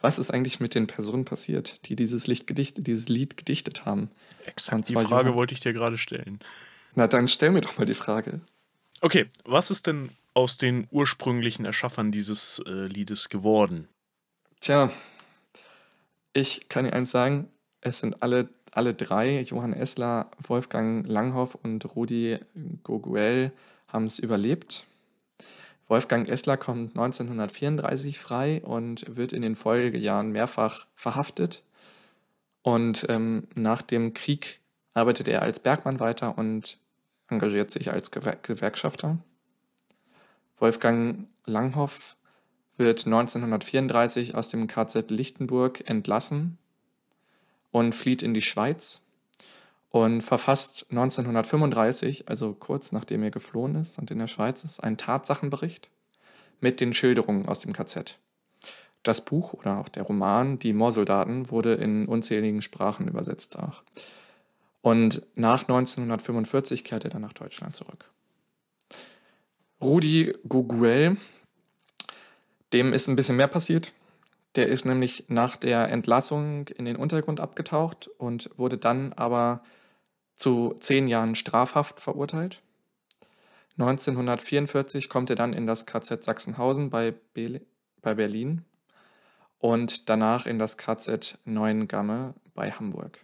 [0.01, 4.09] was ist eigentlich mit den Personen passiert, die dieses, Lied gedichtet, dieses Lied gedichtet haben?
[4.45, 6.39] Exakt, die Frage Johann wollte ich dir gerade stellen.
[6.95, 8.41] Na, dann stell mir doch mal die Frage.
[9.01, 13.87] Okay, was ist denn aus den ursprünglichen Erschaffern dieses äh, Liedes geworden?
[14.59, 14.91] Tja,
[16.33, 17.49] ich kann dir eins sagen,
[17.81, 22.39] es sind alle, alle drei, Johann Essler, Wolfgang Langhoff und Rudi
[22.83, 23.51] Goguel,
[23.87, 24.85] haben es überlebt.
[25.93, 31.62] Wolfgang Essler kommt 1934 frei und wird in den Folgejahren mehrfach verhaftet.
[32.63, 34.60] Und ähm, nach dem Krieg
[34.95, 36.79] arbeitet er als Bergmann weiter und
[37.27, 39.19] engagiert sich als Gewer Gewerkschafter.
[40.58, 42.17] Wolfgang Langhoff
[42.75, 46.58] wird 1934 aus dem KZ Lichtenburg entlassen
[47.69, 49.02] und flieht in die Schweiz
[49.93, 54.97] und verfasst 1935, also kurz nachdem er geflohen ist und in der Schweiz ist, einen
[54.97, 55.88] Tatsachenbericht
[56.60, 58.17] mit den Schilderungen aus dem KZ.
[59.03, 63.84] Das Buch oder auch der Roman Die Moorsoldaten wurde in unzähligen Sprachen übersetzt auch.
[64.82, 68.10] Und nach 1945 kehrt er dann nach Deutschland zurück.
[69.79, 71.17] Rudi Guguel,
[72.73, 73.93] dem ist ein bisschen mehr passiert.
[74.56, 79.62] Der ist nämlich nach der Entlassung in den Untergrund abgetaucht und wurde dann aber
[80.36, 82.62] zu zehn Jahren Strafhaft verurteilt.
[83.78, 87.62] 1944 kommt er dann in das KZ Sachsenhausen bei, Be
[88.02, 88.65] bei Berlin
[89.58, 93.19] und danach in das KZ Neuengamme bei Hamburg.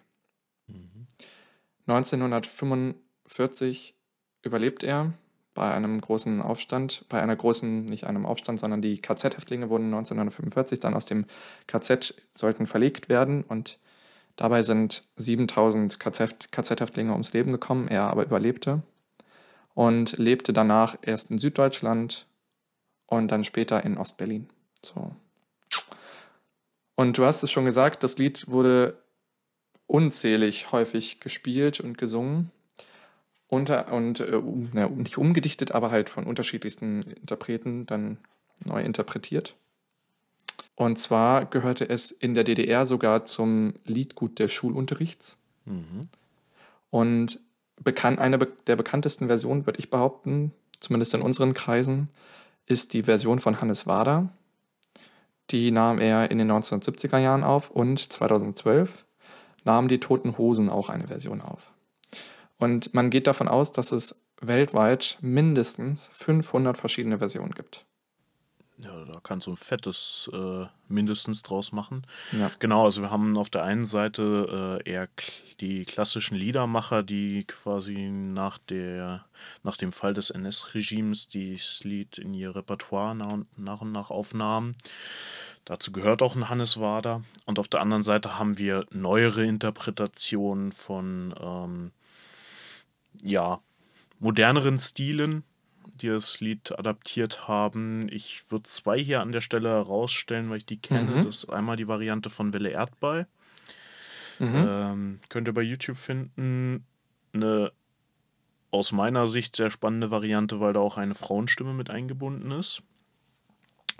[0.67, 1.07] Mhm.
[1.85, 3.95] 1945
[4.41, 5.13] überlebt er
[5.53, 10.79] bei einem großen Aufstand, bei einer großen, nicht einem Aufstand, sondern die KZ-Häftlinge wurden 1945
[10.79, 11.25] dann aus dem
[11.67, 13.77] KZ, sollten verlegt werden und
[14.39, 18.81] Dabei sind 7000 KZ-Häftlinge ums Leben gekommen, er aber überlebte
[19.73, 22.25] und lebte danach erst in Süddeutschland
[23.05, 24.47] und dann später in Ostberlin.
[24.81, 25.11] So.
[26.95, 28.97] Und du hast es schon gesagt, das Lied wurde
[29.87, 32.49] unzählig häufig gespielt und gesungen.
[33.49, 38.19] Unter, und äh, na, nicht umgedichtet, aber halt von unterschiedlichsten Interpreten dann
[38.63, 39.57] neu interpretiert.
[40.79, 45.35] Und zwar gehörte es in der DDR sogar zum Liedgut des Schulunterrichts.
[45.65, 45.99] Mhm.
[46.89, 47.41] Und
[47.83, 52.07] bekannt, eine der bekanntesten Versionen, würde ich behaupten, zumindest in unseren Kreisen,
[52.65, 54.29] ist die Version von Hannes Wader.
[55.51, 59.03] Die nahm er in den 1970er Jahren auf und 2012
[59.65, 61.73] nahmen die Toten Hosen auch eine Version auf.
[62.57, 67.85] Und man geht davon aus, dass es weltweit mindestens 500 verschiedene Versionen gibt.
[68.81, 72.05] Ja, da kannst du ein fettes äh, mindestens draus machen.
[72.31, 72.49] Ja.
[72.59, 75.09] Genau, also wir haben auf der einen Seite äh, eher
[75.59, 79.25] die klassischen Liedermacher, die quasi nach, der,
[79.63, 84.11] nach dem Fall des NS-Regimes das Lied in ihr Repertoire nach und, nach und nach
[84.11, 84.77] aufnahmen.
[85.65, 87.21] Dazu gehört auch ein Hannes Wader.
[87.45, 91.91] Und auf der anderen Seite haben wir neuere Interpretationen von ähm,
[93.21, 93.59] ja,
[94.19, 95.43] moderneren Stilen,
[96.01, 98.07] die das Lied adaptiert haben.
[98.09, 101.11] Ich würde zwei hier an der Stelle herausstellen, weil ich die kenne.
[101.11, 101.25] Mhm.
[101.25, 103.27] Das ist einmal die Variante von Welle Erdball.
[104.39, 104.67] Mhm.
[104.67, 106.85] Ähm, könnt ihr bei YouTube finden.
[107.33, 107.71] Eine
[108.71, 112.83] aus meiner Sicht sehr spannende Variante, weil da auch eine Frauenstimme mit eingebunden ist.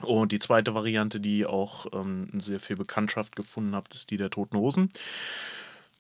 [0.01, 4.29] Und die zweite Variante, die auch ähm, sehr viel Bekanntschaft gefunden hat, ist die der
[4.29, 4.89] Toten Hosen.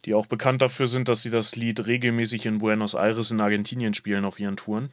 [0.05, 3.93] Die auch bekannt dafür sind, dass sie das Lied regelmäßig in Buenos Aires in Argentinien
[3.93, 4.89] spielen auf ihren Touren.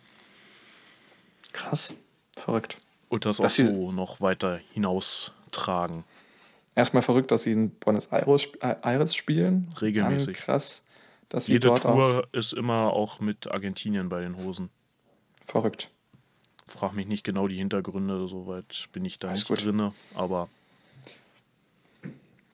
[1.57, 1.95] Krass.
[2.37, 2.77] Verrückt.
[3.09, 6.05] Und das dass auch so noch weiter hinaustragen.
[6.75, 9.67] Erstmal verrückt, dass sie in Buenos Aires, Aires spielen.
[9.81, 10.37] Regelmäßig.
[10.37, 10.85] Dann krass,
[11.31, 14.69] dass sie Jede dort Tour ist immer auch mit Argentinien bei den Hosen.
[15.47, 15.91] Verrückt.
[16.67, 20.51] Frag mich nicht genau die Hintergründe, soweit bin ich da Alles nicht drin, aber.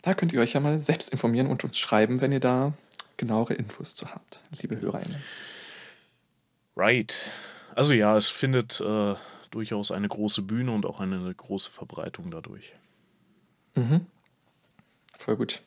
[0.02, 2.72] Da könnt ihr euch ja mal selbst informieren und uns schreiben, wenn ihr da
[3.16, 5.16] genauere Infos zu habt, liebe HörerInnen.
[6.76, 7.32] Right.
[7.74, 9.14] Also ja, es findet äh,
[9.50, 12.72] durchaus eine große Bühne und auch eine große Verbreitung dadurch.
[13.74, 14.06] Mhm.
[15.18, 15.62] Voll gut.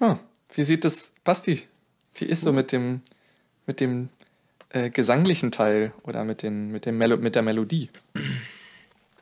[0.00, 0.18] Ja,
[0.54, 1.62] wie sieht das, Basti?
[2.14, 3.02] Wie ist so mit dem,
[3.66, 4.08] mit dem
[4.70, 7.90] äh, gesanglichen Teil oder mit, den, mit, dem Melo mit der Melodie?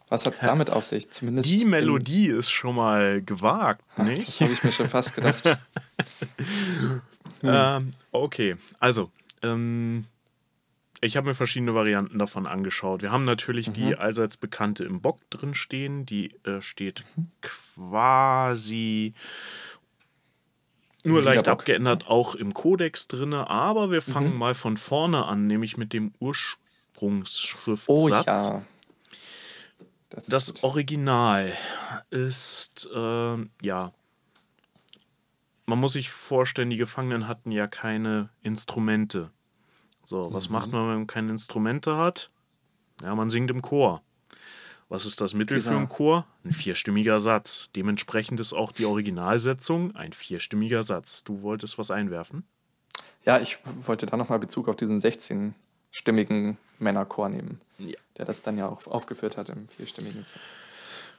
[0.08, 1.10] Was hat es damit auf sich?
[1.10, 4.26] Zumindest Die Melodie ist schon mal gewagt, Ach, nicht?
[4.26, 5.44] Das habe ich mir schon fast gedacht.
[6.84, 7.00] hm.
[7.44, 9.10] ähm, okay, also
[9.42, 10.06] ähm,
[11.00, 13.00] ich habe mir verschiedene Varianten davon angeschaut.
[13.02, 13.72] Wir haben natürlich mhm.
[13.74, 16.04] die allseits bekannte im Bock drin stehen.
[16.04, 17.30] Die äh, steht mhm.
[17.40, 19.14] quasi
[21.02, 23.32] nur leicht abgeändert auch im Kodex drin.
[23.32, 24.38] Aber wir fangen mhm.
[24.38, 27.86] mal von vorne an, nämlich mit dem Ursprungsschriftsatz.
[27.88, 28.62] Oh, ja.
[30.10, 31.52] Das, das Original
[32.10, 33.92] ist, äh, ja,
[35.66, 39.30] man muss sich vorstellen, die Gefangenen hatten ja keine Instrumente.
[40.10, 40.54] So, was mhm.
[40.54, 42.30] macht man, wenn man keine Instrumente hat?
[43.00, 44.02] Ja, man singt im Chor.
[44.88, 45.70] Was ist das Mittel Dieser.
[45.70, 46.26] für einen Chor?
[46.44, 47.70] Ein vierstimmiger Satz.
[47.76, 51.22] Dementsprechend ist auch die Originalsetzung ein vierstimmiger Satz.
[51.22, 52.42] Du wolltest was einwerfen?
[53.24, 57.96] Ja, ich wollte da nochmal Bezug auf diesen 16-stimmigen Männerchor nehmen, ja.
[58.18, 60.40] der das dann ja auch aufgeführt hat im vierstimmigen Satz.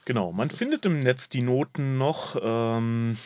[0.04, 2.36] Genau, man findet im Netz die Noten noch.
[2.41, 3.17] Ähm,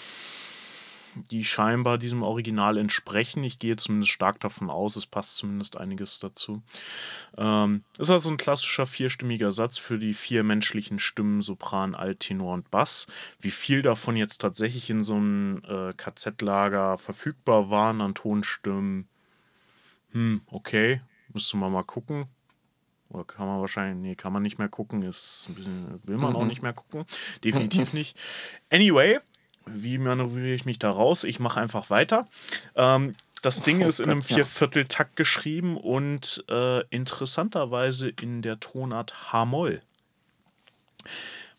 [1.32, 3.44] die scheinbar diesem Original entsprechen.
[3.44, 6.62] Ich gehe zumindest stark davon aus, es passt zumindest einiges dazu.
[7.38, 12.54] Ähm, ist also ein klassischer vierstimmiger Satz für die vier menschlichen Stimmen Sopran, Alt, Tenor
[12.54, 13.08] und Bass.
[13.40, 19.08] Wie viel davon jetzt tatsächlich in so einem äh, KZ-Lager verfügbar waren an Tonstimmen,
[20.12, 21.02] hm, okay,
[21.34, 22.28] müsste man mal gucken.
[23.10, 26.36] Oder kann man wahrscheinlich, nee, kann man nicht mehr gucken, ist bisschen, will man mhm.
[26.38, 27.06] auch nicht mehr gucken.
[27.44, 28.18] Definitiv nicht.
[28.72, 29.20] Anyway,
[29.66, 31.24] wie manövriere ich mich da raus?
[31.24, 32.28] Ich mache einfach weiter.
[32.76, 39.32] Ähm, das Ding oh, ist in einem Viervierteltakt geschrieben und äh, interessanterweise in der Tonart
[39.32, 39.82] H-Moll.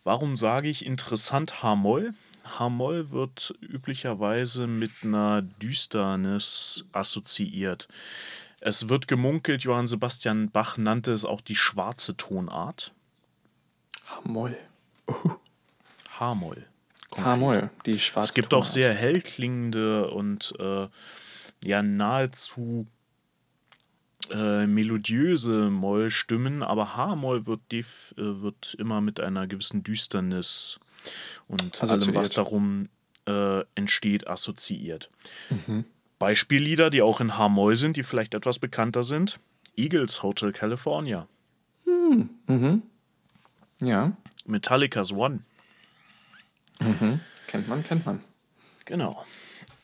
[0.02, 2.12] Warum sage ich interessant H-Moll?
[2.58, 7.88] H-Moll wird üblicherweise mit einer Düsternis assoziiert.
[8.60, 12.92] Es wird gemunkelt, Johann Sebastian Bach nannte es auch die schwarze Tonart.
[14.08, 14.56] H-Moll.
[16.18, 16.66] H-Moll.
[17.16, 18.66] H-Moll, die schwarze Es gibt Tonart.
[18.66, 20.88] auch sehr hell klingende und äh,
[21.64, 22.86] ja nahezu
[24.30, 27.82] äh, melodiöse Mollstimmen, aber H-Moll wird, äh,
[28.16, 30.80] wird immer mit einer gewissen Düsternis
[31.48, 32.88] und allem, was darum
[33.26, 35.10] äh, entsteht, assoziiert.
[35.50, 35.84] Mhm.
[36.18, 39.38] Beispiellieder, die auch in H-Moll sind, die vielleicht etwas bekannter sind:
[39.76, 41.28] Eagles Hotel California.
[41.84, 42.30] Mhm.
[42.48, 42.82] Mhm.
[43.80, 44.16] Ja.
[44.46, 45.40] Metallica's One.
[46.80, 47.20] Mhm.
[47.46, 48.20] Kennt man, kennt man.
[48.84, 49.24] Genau.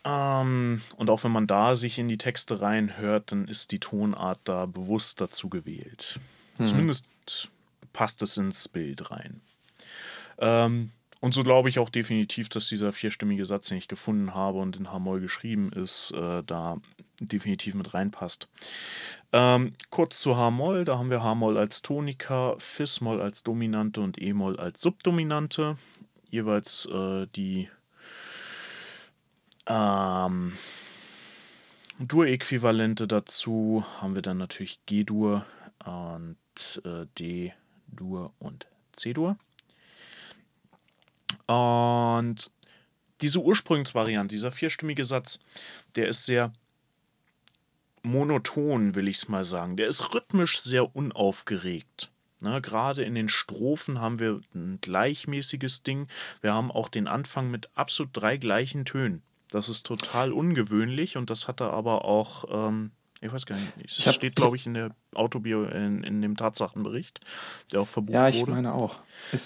[0.05, 4.41] Ähm, und auch wenn man da sich in die Texte reinhört, dann ist die Tonart
[4.45, 6.19] da bewusst dazu gewählt.
[6.59, 6.67] Mhm.
[6.67, 7.09] Zumindest
[7.93, 9.41] passt es ins Bild rein.
[10.39, 14.59] Ähm, und so glaube ich auch definitiv, dass dieser vierstimmige Satz, den ich gefunden habe
[14.59, 16.79] und in H-Moll geschrieben ist, äh, da
[17.21, 18.49] definitiv mit reinpasst.
[19.33, 24.59] Ähm, kurz zu H-Moll, da haben wir H-Moll als Tonika, Fis-Moll als Dominante und E-Moll
[24.59, 25.77] als Subdominante
[26.33, 27.69] jeweils äh, die
[29.67, 30.55] ähm,
[32.01, 35.45] Dur-Äquivalente dazu haben wir dann natürlich G-Dur
[35.85, 36.37] und
[36.85, 39.37] äh, D-Dur und C-Dur.
[41.47, 42.51] Und
[43.21, 45.39] diese Ursprungsvariante, dieser vierstimmige Satz,
[45.97, 46.53] der ist sehr
[48.03, 49.77] monoton, will ich es mal sagen.
[49.77, 52.11] Der ist rhythmisch sehr unaufgeregt.
[52.43, 56.09] Ne, Gerade in den Strophen haben wir ein gleichmäßiges Ding.
[56.41, 59.23] Wir haben auch den Anfang mit absolut drei gleichen Tönen.
[59.49, 63.73] Das ist total ungewöhnlich und das hat er aber auch, ähm, ich weiß gar nicht,
[63.87, 67.21] es hab, steht, glaube ich, in der Autobio, in, in dem Tatsachenbericht,
[67.71, 68.25] der auch verbucht wurde.
[68.25, 68.97] Ja, ich wurde, meine auch.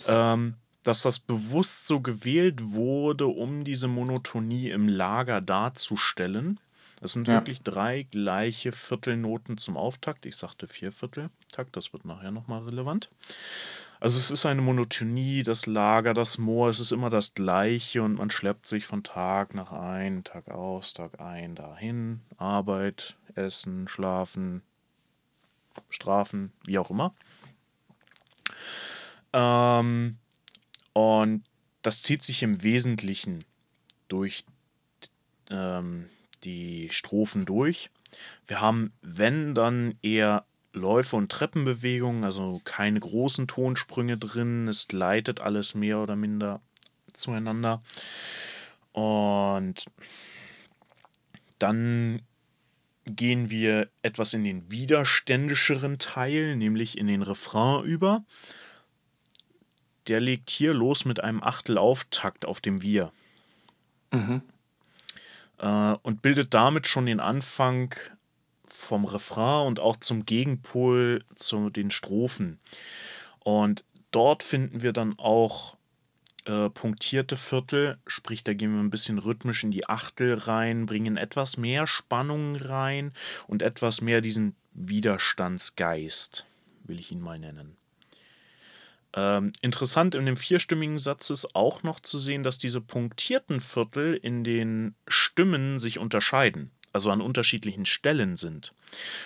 [0.09, 6.61] Ähm, dass das bewusst so gewählt wurde, um diese Monotonie im Lager darzustellen.
[7.01, 7.35] Es sind ja.
[7.35, 10.25] wirklich drei gleiche Viertelnoten zum Auftakt.
[10.27, 13.11] Ich sagte Viervierteltakt, das wird nachher nochmal relevant.
[14.01, 18.15] Also es ist eine Monotonie, das Lager, das Moor, es ist immer das gleiche und
[18.17, 24.63] man schleppt sich von Tag nach ein, Tag aus, Tag ein, dahin, Arbeit, Essen, Schlafen,
[25.89, 27.15] Strafen, wie auch immer.
[29.33, 30.19] Ähm,
[30.93, 31.45] und
[31.83, 33.45] das zieht sich im Wesentlichen
[34.09, 34.45] durch
[35.51, 36.09] ähm,
[36.47, 37.91] die Strophen durch.
[38.47, 44.69] Wir haben, wenn, dann eher Läufe und Treppenbewegungen, also keine großen Tonsprünge drin.
[44.69, 46.61] Es gleitet alles mehr oder minder
[47.13, 47.83] zueinander.
[48.93, 49.87] Und
[51.59, 52.23] dann
[53.05, 58.25] gehen wir etwas in den widerständischeren Teil, nämlich in den Refrain über.
[60.09, 63.13] Der legt hier los mit einem Achtelauftakt auf dem Wir.
[64.13, 64.43] Mhm
[65.59, 67.95] äh, und bildet damit schon den Anfang
[68.67, 72.59] vom Refrain und auch zum Gegenpol zu den Strophen.
[73.41, 75.77] Und dort finden wir dann auch
[76.47, 81.17] äh, punktierte Viertel, sprich, da gehen wir ein bisschen rhythmisch in die Achtel rein, bringen
[81.17, 83.13] etwas mehr Spannung rein
[83.47, 86.47] und etwas mehr diesen Widerstandsgeist,
[86.85, 87.77] will ich ihn mal nennen.
[89.17, 94.15] Ähm, interessant in dem vierstimmigen Satz ist auch noch zu sehen, dass diese punktierten Viertel
[94.15, 96.71] in den Stimmen sich unterscheiden.
[96.93, 98.73] also an unterschiedlichen Stellen sind.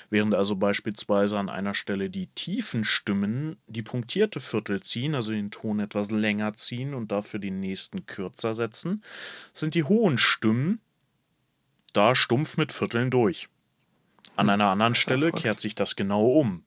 [0.09, 5.53] Während also beispielsweise an einer Stelle die tiefen Stimmen die punktierte Viertel ziehen, also den
[5.53, 9.05] Ton etwas länger ziehen und dafür den nächsten kürzer setzen,
[9.53, 10.81] sind die hohen Stimmen
[11.93, 13.49] da stumpf mit Vierteln durch.
[14.35, 16.65] An hm, einer anderen Stelle kehrt sich das genau um.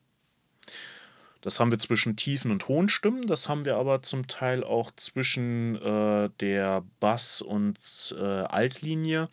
[1.44, 4.91] Das haben wir zwischen tiefen und hohen Stimmen, das haben wir aber zum Teil auch
[4.96, 9.28] zwischen äh, der Bass- und äh, Altlinie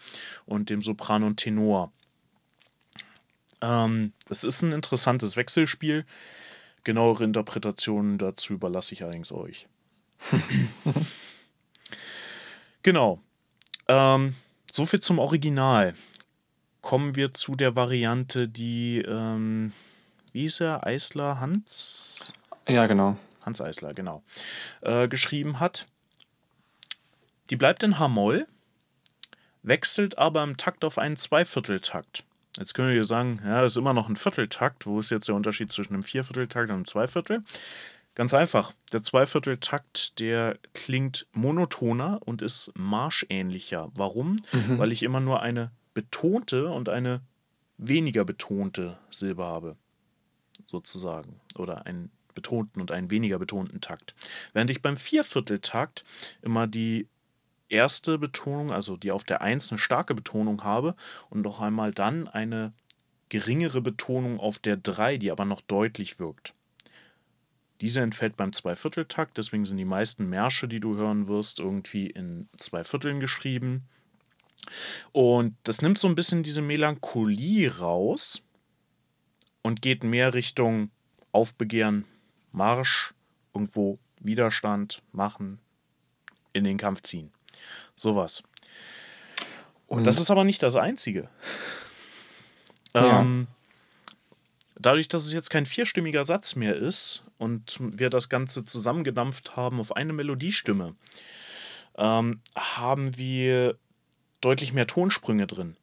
[0.45, 1.93] und dem Sopran und Tenor.
[3.61, 6.05] Ähm, das ist ein interessantes Wechselspiel.
[6.83, 9.69] Genauere Interpretationen dazu überlasse ich allerdings euch.
[12.83, 13.21] genau.
[13.87, 14.35] Ähm,
[14.73, 15.95] Soviel zum Original.
[16.81, 19.73] Kommen wir zu der Variante, die ähm,
[20.33, 22.33] wie hieß er, Eisler Hans?
[22.69, 23.17] Ja, genau.
[23.45, 24.23] Hans Eisler, genau.
[24.83, 25.87] Äh, geschrieben hat.
[27.51, 28.47] Die bleibt in H-Moll,
[29.63, 32.25] wechselt aber im Takt auf einen Zweivierteltakt.
[32.57, 34.87] Jetzt können wir sagen, ja, das ist immer noch ein Vierteltakt.
[34.87, 37.43] Wo ist jetzt der Unterschied zwischen einem Viervierteltakt und einem Zweiviertel?
[38.15, 38.73] Ganz einfach.
[38.93, 43.91] Der Zweivierteltakt, der klingt monotoner und ist marschähnlicher.
[43.95, 44.37] Warum?
[44.53, 44.79] Mhm.
[44.79, 47.21] Weil ich immer nur eine betonte und eine
[47.79, 49.77] weniger betonte Silbe habe
[50.71, 51.41] sozusagen.
[51.57, 54.15] Oder einen betonten und einen weniger betonten Takt.
[54.53, 56.05] Während ich beim Viervierteltakt
[56.43, 57.09] immer die
[57.69, 60.95] erste Betonung, also die auf der Eins eine starke Betonung habe
[61.29, 62.73] und noch einmal dann eine
[63.29, 66.55] geringere Betonung auf der 3, die aber noch deutlich wirkt.
[67.81, 72.49] Diese entfällt beim Zweivierteltakt, deswegen sind die meisten Märsche, die du hören wirst, irgendwie in
[72.59, 73.89] zwei Vierteln geschrieben.
[75.13, 78.43] Und das nimmt so ein bisschen diese Melancholie raus
[79.63, 80.91] und geht mehr Richtung
[81.33, 82.05] Aufbegehren,
[82.53, 83.15] Marsch,
[83.55, 85.61] irgendwo Widerstand machen,
[86.53, 87.31] in den Kampf ziehen.
[87.97, 88.43] Sowas.
[89.87, 91.29] Und das ist aber nicht das Einzige.
[92.93, 93.21] Ja.
[93.21, 93.47] Ähm,
[94.75, 99.79] dadurch, dass es jetzt kein vierstimmiger Satz mehr ist und wir das Ganze zusammengedampft haben
[99.79, 100.97] auf eine Melodiestimme,
[101.97, 103.79] ähm, haben wir
[104.41, 105.77] deutlich mehr Tonsprünge drin.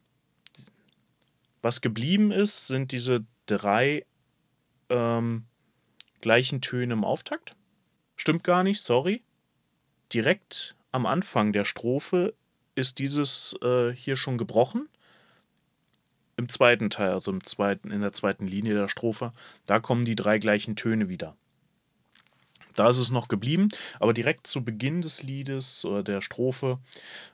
[1.62, 4.04] Was geblieben ist, sind diese drei
[4.88, 5.44] ähm,
[6.20, 7.56] gleichen Töne im Auftakt.
[8.16, 9.22] Stimmt gar nicht, sorry.
[10.12, 12.34] Direkt am Anfang der Strophe
[12.74, 14.88] ist dieses äh, hier schon gebrochen.
[16.36, 19.32] Im zweiten Teil, also im zweiten, in der zweiten Linie der Strophe,
[19.66, 21.36] da kommen die drei gleichen Töne wieder.
[22.76, 26.78] Da ist es noch geblieben, aber direkt zu Beginn des Liedes oder der Strophe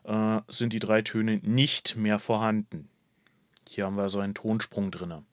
[0.04, 2.88] äh, sind die drei Töne nicht mehr vorhanden.
[3.68, 5.26] Hier haben wir so einen Tonsprung drin.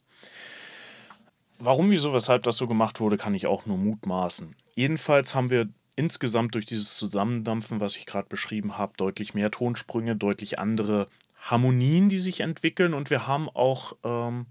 [1.64, 4.55] Warum, wieso, weshalb das so gemacht wurde, kann ich auch nur mutmaßen.
[4.76, 10.16] Jedenfalls haben wir insgesamt durch dieses Zusammendampfen, was ich gerade beschrieben habe, deutlich mehr Tonsprünge,
[10.16, 11.07] deutlich andere
[11.39, 14.47] Harmonien, die sich entwickeln und wir haben auch, ähm,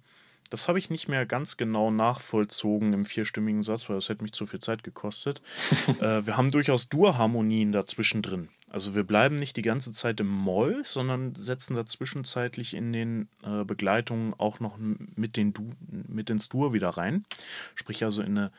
[0.50, 4.32] das habe ich nicht mehr ganz genau nachvollzogen im vierstimmigen Satz, weil das hätte mich
[4.32, 5.42] zu viel Zeit gekostet.
[6.00, 8.50] äh, wir haben durchaus Dur-Harmonien dazwischen drin.
[8.70, 13.28] Also wir bleiben nicht die ganze Zeit im Moll, sondern setzen da zwischenzeitlich in den
[13.42, 17.26] äh, Begleitungen auch noch mit, den du mit ins Dur wieder rein.
[17.74, 18.52] Sprich also in eine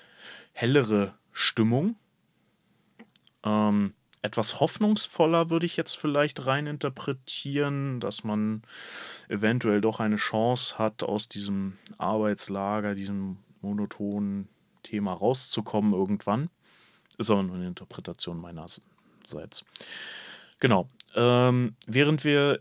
[0.51, 1.95] hellere Stimmung.
[3.45, 8.63] Ähm, etwas hoffnungsvoller würde ich jetzt vielleicht rein interpretieren, dass man
[9.29, 14.49] eventuell doch eine Chance hat, aus diesem Arbeitslager, diesem monotonen
[14.83, 16.49] Thema rauszukommen irgendwann.
[17.17, 18.90] Ist aber nur eine Interpretation meinerseits
[19.31, 19.65] abseits.
[20.59, 20.89] Genau.
[21.15, 22.59] Ähm, während wir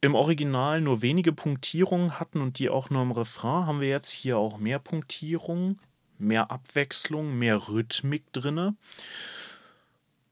[0.00, 4.10] im Original nur wenige Punktierungen hatten und die auch nur im Refrain, haben wir jetzt
[4.10, 5.80] hier auch mehr Punktierungen,
[6.18, 8.76] mehr Abwechslung, mehr Rhythmik drin.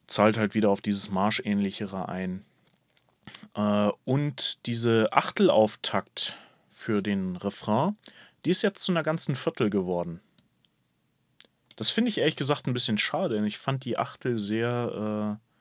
[0.06, 2.44] Zahlt halt wieder auf dieses Marschähnlichere ein.
[3.54, 6.36] Äh, und diese Achtelauftakt
[6.70, 7.96] für den Refrain,
[8.44, 10.20] die ist jetzt zu einer ganzen Viertel geworden.
[11.76, 15.51] Das finde ich ehrlich gesagt ein bisschen schade, denn ich fand die Achtel sehr äh,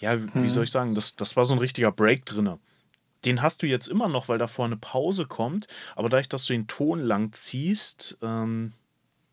[0.00, 0.48] ja, wie hm.
[0.48, 2.58] soll ich sagen, das, das war so ein richtiger Break drin.
[3.24, 5.66] Den hast du jetzt immer noch, weil davor eine Pause kommt,
[5.96, 8.72] aber dadurch, dass du den Ton lang ziehst, ähm,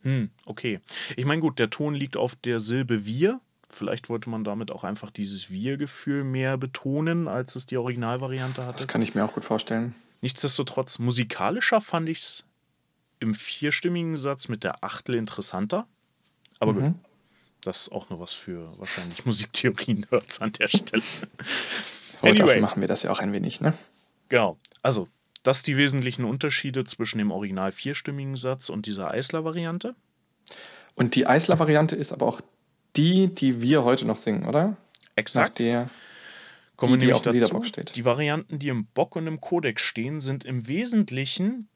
[0.02, 0.80] hm, okay.
[1.16, 3.40] Ich meine, gut, der Ton liegt auf der Silbe wir.
[3.70, 8.78] Vielleicht wollte man damit auch einfach dieses Wir-Gefühl mehr betonen, als es die Originalvariante hatte.
[8.78, 9.96] Das kann ich mir auch gut vorstellen.
[10.22, 12.46] Nichtsdestotrotz, musikalischer fand ich es
[13.20, 15.88] im vierstimmigen Satz mit der Achtel interessanter.
[16.60, 16.80] Aber mhm.
[16.80, 16.96] gut.
[17.64, 21.04] Das ist auch nur was für wahrscheinlich Musiktheorien-Nerds an der Stelle.
[22.22, 22.62] Heute anyway.
[22.62, 23.74] machen wir das ja auch ein wenig, ne?
[24.30, 24.58] Genau.
[24.82, 25.08] Also,
[25.44, 29.96] das die wesentlichen Unterschiede zwischen dem original vierstimmigen Satz und dieser Eisler-Variante.
[30.96, 32.42] Und die Eisler-Variante ist aber auch
[32.96, 34.78] die, die wir heute noch singen, oder?
[35.16, 35.50] Exakt.
[35.50, 35.90] Nach der
[36.76, 37.64] Kommen die, wir nämlich die dazu.
[37.64, 37.96] Steht.
[37.96, 41.70] Die Varianten, die im Bock und im Codex stehen, sind im Wesentlichen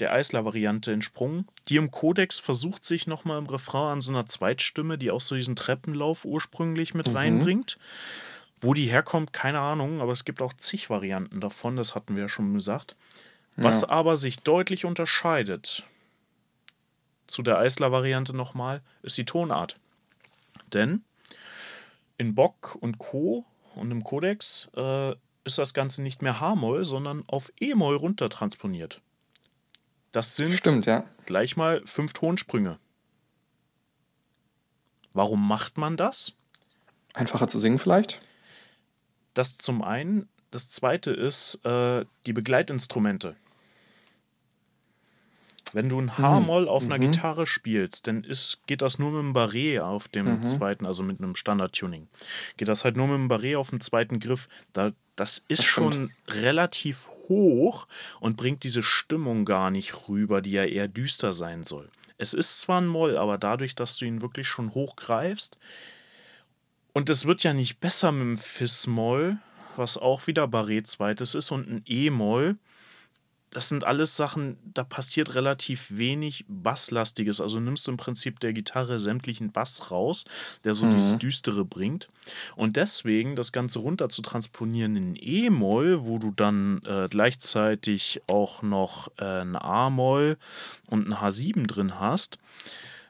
[0.00, 1.46] der Eisler-Variante entsprungen.
[1.68, 5.34] Die im Codex versucht sich nochmal im Refrain an so einer Zweitstimme, die auch so
[5.34, 7.16] diesen Treppenlauf ursprünglich mit mhm.
[7.16, 7.78] reinbringt.
[8.58, 12.22] Wo die herkommt, keine Ahnung, aber es gibt auch zig Varianten davon, das hatten wir
[12.24, 12.96] ja schon gesagt.
[13.56, 13.90] Was ja.
[13.90, 15.84] aber sich deutlich unterscheidet
[17.26, 19.78] zu der Eisler-Variante nochmal, ist die Tonart.
[20.72, 21.04] Denn
[22.18, 23.44] in Bock und Co.
[23.74, 25.12] und im Codex äh,
[25.44, 29.00] ist das Ganze nicht mehr H-Moll, sondern auf E-Moll runtertransponiert.
[30.14, 31.04] Das sind Stimmt, ja.
[31.26, 32.78] gleich mal fünf Tonsprünge.
[35.12, 36.34] Warum macht man das?
[37.14, 38.20] Einfacher zu singen vielleicht?
[39.34, 40.28] Das zum einen.
[40.52, 43.34] Das zweite ist äh, die Begleitinstrumente.
[45.72, 47.10] Wenn du ein H-Moll auf einer mhm.
[47.10, 50.44] Gitarre spielst, dann ist, geht das nur mit einem Barré auf dem mhm.
[50.44, 52.06] zweiten, also mit einem Standard-Tuning.
[52.56, 54.48] Geht das halt nur mit einem Barré auf dem zweiten Griff.
[54.72, 57.86] Da, das ist das schon relativ hoch
[58.20, 61.90] und bringt diese Stimmung gar nicht rüber, die ja eher düster sein soll.
[62.18, 65.58] Es ist zwar ein Moll, aber dadurch, dass du ihn wirklich schon hochgreifst,
[66.92, 69.38] und es wird ja nicht besser mit dem Fis-Moll,
[69.74, 72.56] was auch wieder Barré zweites ist, und ein E-Moll,
[73.54, 77.40] das sind alles Sachen, da passiert relativ wenig Basslastiges.
[77.40, 80.24] Also nimmst du im Prinzip der Gitarre sämtlichen Bass raus,
[80.64, 80.92] der so mhm.
[80.92, 82.08] dieses Düstere bringt.
[82.56, 88.62] Und deswegen das Ganze runter zu transponieren in E-Moll, wo du dann äh, gleichzeitig auch
[88.62, 90.36] noch äh, ein A-Moll
[90.90, 92.38] und ein H7 drin hast,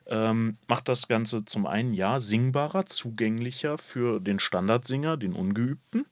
[0.07, 6.05] ähm, macht das Ganze zum einen ja singbarer, zugänglicher für den Standardsinger, den Ungeübten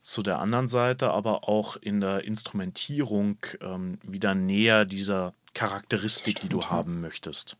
[0.00, 6.52] zu der anderen Seite aber auch in der Instrumentierung ähm, wieder näher dieser Charakteristik, Stimmt,
[6.52, 7.56] die du haben möchtest.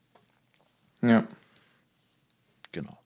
[1.02, 1.24] Ja.
[2.72, 2.98] Genau.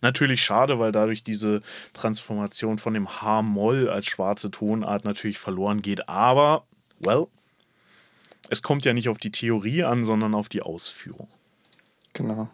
[0.00, 1.62] Natürlich schade, weil dadurch diese
[1.92, 6.08] Transformation von dem H-Moll als schwarze Tonart natürlich verloren geht.
[6.08, 6.66] Aber,
[6.98, 7.28] well,
[8.48, 11.28] es kommt ja nicht auf die Theorie an, sondern auf die Ausführung.
[12.14, 12.48] Genau.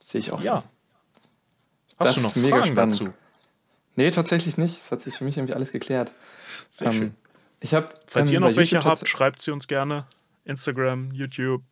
[0.00, 0.56] Sehe ich auch ja.
[0.56, 0.62] so.
[2.00, 2.76] Hast das du noch Fragen spannend.
[2.76, 3.14] dazu?
[3.96, 4.76] Nee, tatsächlich nicht.
[4.76, 6.12] Es hat sich für mich irgendwie alles geklärt.
[6.70, 7.14] Sehr ähm, schön.
[7.60, 10.06] Ich hab, Falls ähm, ihr noch welche habt, schreibt sie uns gerne.
[10.44, 11.62] Instagram, YouTube.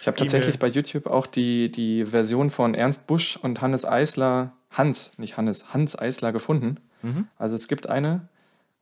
[0.00, 4.52] Ich habe tatsächlich bei YouTube auch die, die Version von Ernst Busch und Hannes Eisler,
[4.70, 6.78] Hans, nicht Hannes, Hans Eisler gefunden.
[7.02, 7.26] Mhm.
[7.38, 8.28] Also es gibt eine,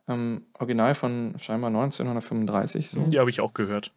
[0.09, 2.91] ähm, Original von scheinbar 1935.
[2.91, 3.03] So.
[3.05, 3.93] Die habe ich auch gehört.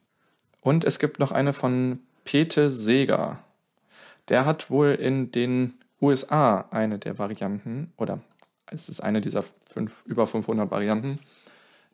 [0.62, 3.40] Und es gibt noch eine von Pete Seeger.
[4.30, 8.20] Der hat wohl in den USA eine der Varianten, oder
[8.68, 11.20] es ist eine dieser fünf, über 500 Varianten.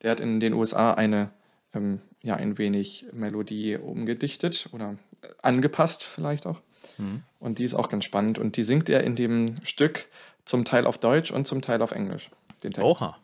[0.01, 1.29] Der hat in den USA eine,
[1.73, 6.61] ähm, ja, ein wenig Melodie umgedichtet oder äh, angepasst vielleicht auch.
[6.97, 7.23] Mhm.
[7.39, 8.37] Und die ist auch ganz spannend.
[8.37, 10.07] Und die singt er in dem Stück
[10.45, 12.29] zum Teil auf Deutsch und zum Teil auf Englisch,
[12.63, 12.89] den Text.
[12.89, 13.17] Oha.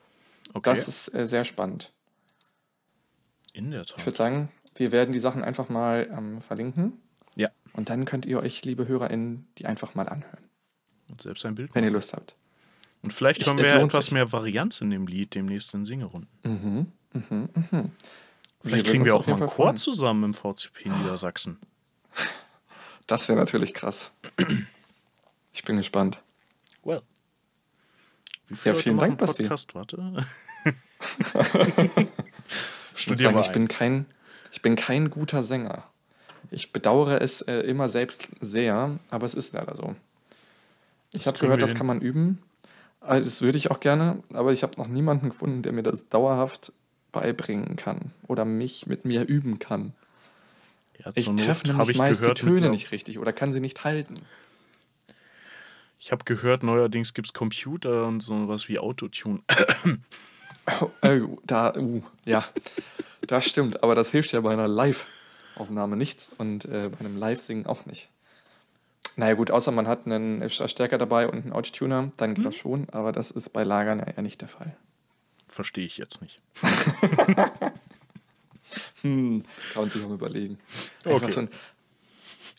[0.53, 0.69] Okay.
[0.69, 1.91] Das ist äh, sehr spannend.
[3.53, 3.99] In der Tat.
[3.99, 6.93] Ich würde sagen, wir werden die Sachen einfach mal ähm, verlinken.
[7.35, 7.49] Ja.
[7.73, 10.48] Und dann könnt ihr euch, liebe HörerInnen, die einfach mal anhören.
[11.09, 11.73] Und selbst ein Bild.
[11.73, 12.35] Wenn ihr Lust habt.
[13.01, 14.13] Und vielleicht haben wir ja etwas sich.
[14.13, 16.29] mehr Varianz in dem Lied demnächst in Singerunden.
[16.43, 17.91] Mhm, mhm, mhm.
[18.61, 19.77] Vielleicht wir kriegen wir auch mal einen Chor freuen.
[19.77, 21.57] zusammen im VCP Niedersachsen.
[23.07, 24.11] Das wäre natürlich krass.
[25.53, 26.21] Ich bin gespannt.
[26.83, 27.01] Well.
[28.47, 29.43] Wie viel ja, vielen Dank, Basti.
[29.43, 29.75] Podcast?
[29.75, 30.25] Warte.
[32.95, 34.05] ich muss sagen, ich bin, kein,
[34.51, 35.85] ich bin kein guter Sänger.
[36.51, 39.95] Ich bedauere es äh, immer selbst sehr, aber es ist leider so.
[41.13, 42.39] Ich habe gehört, das kann man üben.
[43.01, 46.09] Also, das würde ich auch gerne, aber ich habe noch niemanden gefunden, der mir das
[46.09, 46.73] dauerhaft
[47.11, 49.93] beibringen kann oder mich mit mir üben kann.
[51.03, 54.15] Ja, ich treffe nämlich meist die Töne nicht richtig oder kann sie nicht halten.
[55.97, 59.41] Ich habe gehört, neuerdings gibt es Computer und so was wie Autotune.
[60.81, 62.43] oh, oh, da, uh, ja,
[63.27, 67.65] das stimmt, aber das hilft ja bei einer Live-Aufnahme nichts und äh, bei einem Live-Singen
[67.65, 68.09] auch nicht.
[69.19, 72.43] Naja gut, außer man hat einen Verstärker dabei und einen Autotuner, dann geht hm.
[72.45, 74.77] das schon, aber das ist bei Lagern ja eher nicht der Fall.
[75.49, 76.41] Verstehe ich jetzt nicht.
[79.01, 79.43] hm,
[79.73, 80.57] kann man sich noch überlegen.
[81.03, 81.29] Okay.
[81.31, 81.49] So ein,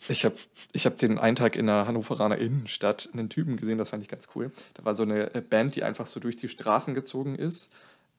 [0.07, 0.35] ich habe
[0.71, 4.09] ich hab den einen Tag in der Hannoveraner Innenstadt einen Typen gesehen, das fand ich
[4.09, 4.51] ganz cool.
[4.75, 7.71] Da war so eine äh, Band, die einfach so durch die Straßen gezogen ist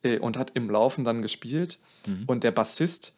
[0.03, 1.78] äh, und hat im Laufen dann gespielt.
[2.09, 2.24] Mhm.
[2.26, 3.12] Und der Bassist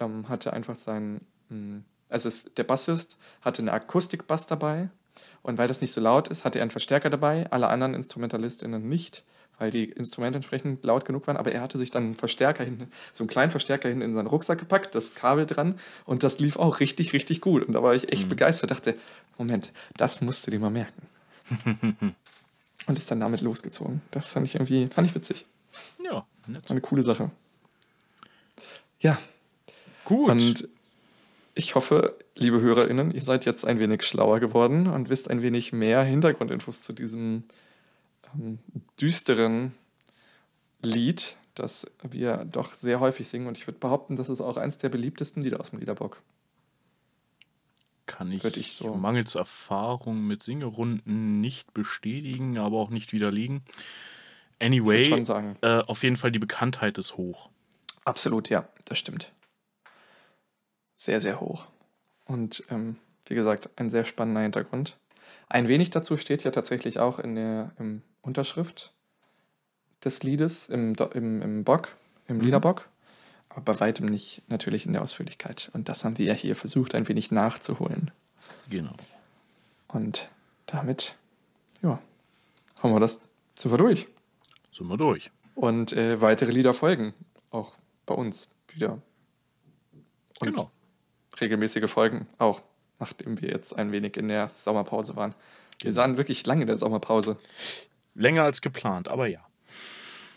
[0.00, 4.88] ähm, hatte einfach sein, mh, hm, also es, der Bassist hatte einen Akustikbass dabei
[5.42, 8.88] und weil das nicht so laut ist, hatte er einen Verstärker dabei, alle anderen InstrumentalistInnen
[8.88, 9.24] nicht,
[9.58, 12.90] weil die Instrumente entsprechend laut genug waren, aber er hatte sich dann einen Verstärker hinten,
[13.12, 16.56] so einen kleinen Verstärker hinten in seinen Rucksack gepackt, das Kabel dran und das lief
[16.56, 18.28] auch richtig, richtig gut und da war ich echt mhm.
[18.28, 18.94] begeistert, dachte,
[19.36, 21.08] Moment, das musst du dir mal merken.
[22.86, 24.02] Und ist dann damit losgezogen.
[24.10, 25.46] Das fand ich irgendwie, fand ich witzig.
[26.04, 26.64] Ja, nett.
[26.64, 27.30] War eine coole Sache.
[29.00, 29.16] Ja.
[30.04, 30.30] Gut.
[30.30, 30.68] Und
[31.54, 35.72] ich hoffe, liebe HörerInnen, ihr seid jetzt ein wenig schlauer geworden und wisst ein wenig
[35.72, 37.44] mehr Hintergrundinfos zu diesem
[38.34, 38.58] ähm,
[39.00, 39.74] düsteren
[40.82, 43.46] Lied, das wir doch sehr häufig singen.
[43.46, 46.20] Und ich würde behaupten, das ist auch eins der beliebtesten Lieder aus dem Liederbock.
[48.06, 53.60] Kann ich, ich so- mangels Erfahrung mit Singerunden nicht bestätigen, aber auch nicht widerlegen.
[54.60, 55.02] Anyway,
[55.62, 57.48] äh, auf jeden Fall die Bekanntheit ist hoch.
[58.04, 59.32] Absolut, ja, das stimmt.
[60.96, 61.66] Sehr, sehr hoch.
[62.24, 64.96] Und ähm, wie gesagt, ein sehr spannender Hintergrund.
[65.48, 68.92] Ein wenig dazu steht ja tatsächlich auch in der im Unterschrift
[70.04, 71.88] des Liedes, im, im, im Bock,
[72.28, 72.42] im Mhm.
[72.42, 72.88] Liederbock,
[73.48, 75.70] aber bei weitem nicht natürlich in der Ausführlichkeit.
[75.74, 78.10] Und das haben wir ja hier versucht, ein wenig nachzuholen.
[78.68, 78.94] Genau.
[79.88, 80.28] Und
[80.66, 81.16] damit,
[81.82, 81.98] ja,
[82.82, 83.20] haben wir das
[83.56, 84.06] super durch.
[84.70, 85.30] Sind wir durch.
[85.54, 87.14] Und äh, weitere Lieder folgen,
[87.50, 87.74] auch
[88.06, 89.00] bei uns wieder.
[90.40, 90.70] Und Genau.
[91.40, 92.62] Regelmäßige Folgen auch,
[92.98, 95.34] nachdem wir jetzt ein wenig in der Sommerpause waren.
[95.78, 95.94] Wir Genau.
[95.94, 97.36] sahen wirklich lange in der Sommerpause.
[98.14, 99.40] Länger als geplant, aber ja.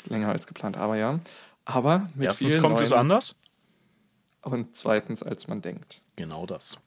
[0.06, 1.20] Länger als geplant, aber ja.
[1.66, 3.36] Aber mit Erstens kommt neuen es anders.
[4.42, 5.98] und zweitens, als man denkt.
[6.16, 6.78] Genau das.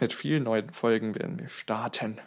[0.00, 2.18] Mit vielen neuen Folgen werden wir starten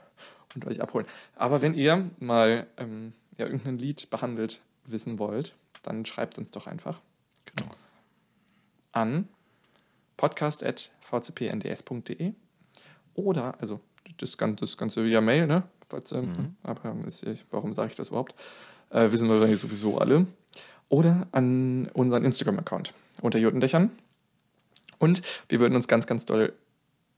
[0.56, 1.08] und euch abholen.
[1.36, 6.68] Aber wenn ihr mal ähm, ja, irgendein Lied behandelt wissen wollt, dann schreibt uns doch
[6.68, 7.02] einfach
[7.56, 7.72] Genau.
[8.92, 9.28] an
[10.22, 12.34] podcast.vcpnds.de
[13.16, 13.80] oder, also
[14.18, 15.64] das Ganze, das Ganze via Mail, ne?
[15.88, 16.56] Falls, ähm, Mhm.
[16.62, 18.36] Aber ist, warum sage ich das überhaupt?
[18.92, 20.28] Äh, wissen wir wahrscheinlich sowieso alle.
[20.90, 23.90] Oder an unseren Instagram-Account unter Jotendächern.
[25.00, 26.54] Und wir würden uns ganz, ganz doll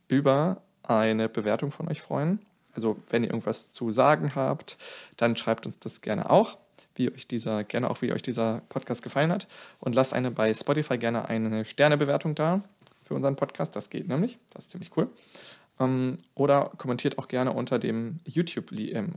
[0.07, 2.39] über eine Bewertung von euch freuen.
[2.73, 4.77] Also wenn ihr irgendwas zu sagen habt,
[5.17, 6.57] dann schreibt uns das gerne auch,
[6.95, 9.47] wie euch dieser, gerne auch, wie euch dieser Podcast gefallen hat.
[9.79, 12.61] Und lasst eine bei Spotify gerne eine Sternebewertung da
[13.03, 13.75] für unseren Podcast.
[13.75, 14.39] Das geht nämlich.
[14.53, 15.09] Das ist ziemlich cool.
[15.79, 19.15] Ähm, oder kommentiert auch gerne unter dem YouTube-Lied, ähm,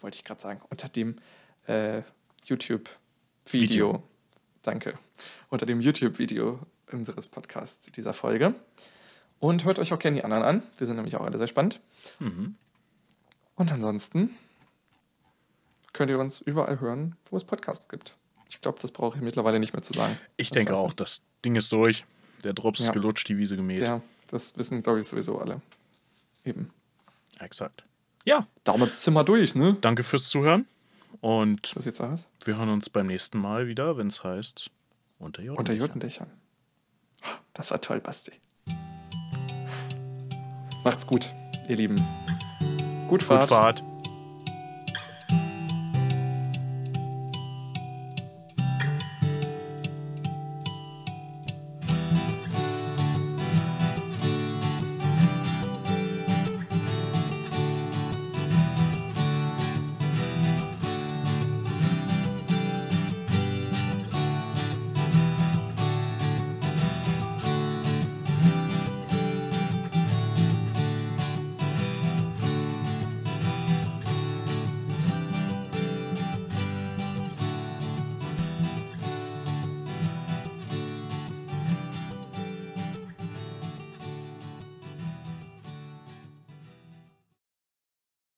[0.00, 1.16] wollte ich gerade sagen, unter dem
[1.66, 2.02] äh,
[2.44, 2.90] YouTube-Video.
[3.50, 4.02] Video.
[4.62, 4.98] Danke.
[5.48, 6.60] Unter dem YouTube-Video
[6.92, 8.54] unseres Podcasts dieser Folge.
[9.38, 10.62] Und hört euch auch gerne die anderen an.
[10.78, 11.80] Die sind nämlich auch alle sehr spannend.
[12.20, 12.54] Mhm.
[13.56, 14.30] Und ansonsten
[15.92, 18.16] könnt ihr uns überall hören, wo es Podcasts gibt.
[18.48, 20.18] Ich glaube, das brauche ich mittlerweile nicht mehr zu sagen.
[20.36, 21.00] Ich denke weiß auch, nicht.
[21.00, 22.04] das Ding ist durch.
[22.44, 22.86] Der Drops Ja.
[22.86, 23.80] ist gelutscht, die Wiese gemäht.
[23.80, 25.60] Ja, das wissen, glaube ich, sowieso alle.
[26.44, 26.70] Eben.
[27.38, 27.84] Exakt.
[28.24, 29.76] Ja, Damit sind wir durch, ne?
[29.80, 30.66] danke fürs Zuhören.
[31.20, 32.26] Und Was jetzt aus?
[32.44, 34.70] wir hören uns beim nächsten Mal wieder, wenn es heißt
[35.18, 35.58] Unter Jotendächern.
[35.58, 36.30] Unter Jotendächern.
[37.54, 38.32] Das war toll, Basti.
[40.84, 41.32] Macht's gut,
[41.68, 41.96] ihr Lieben.
[43.08, 43.48] Gut Gut Fahrt.
[43.48, 43.84] Fahrt.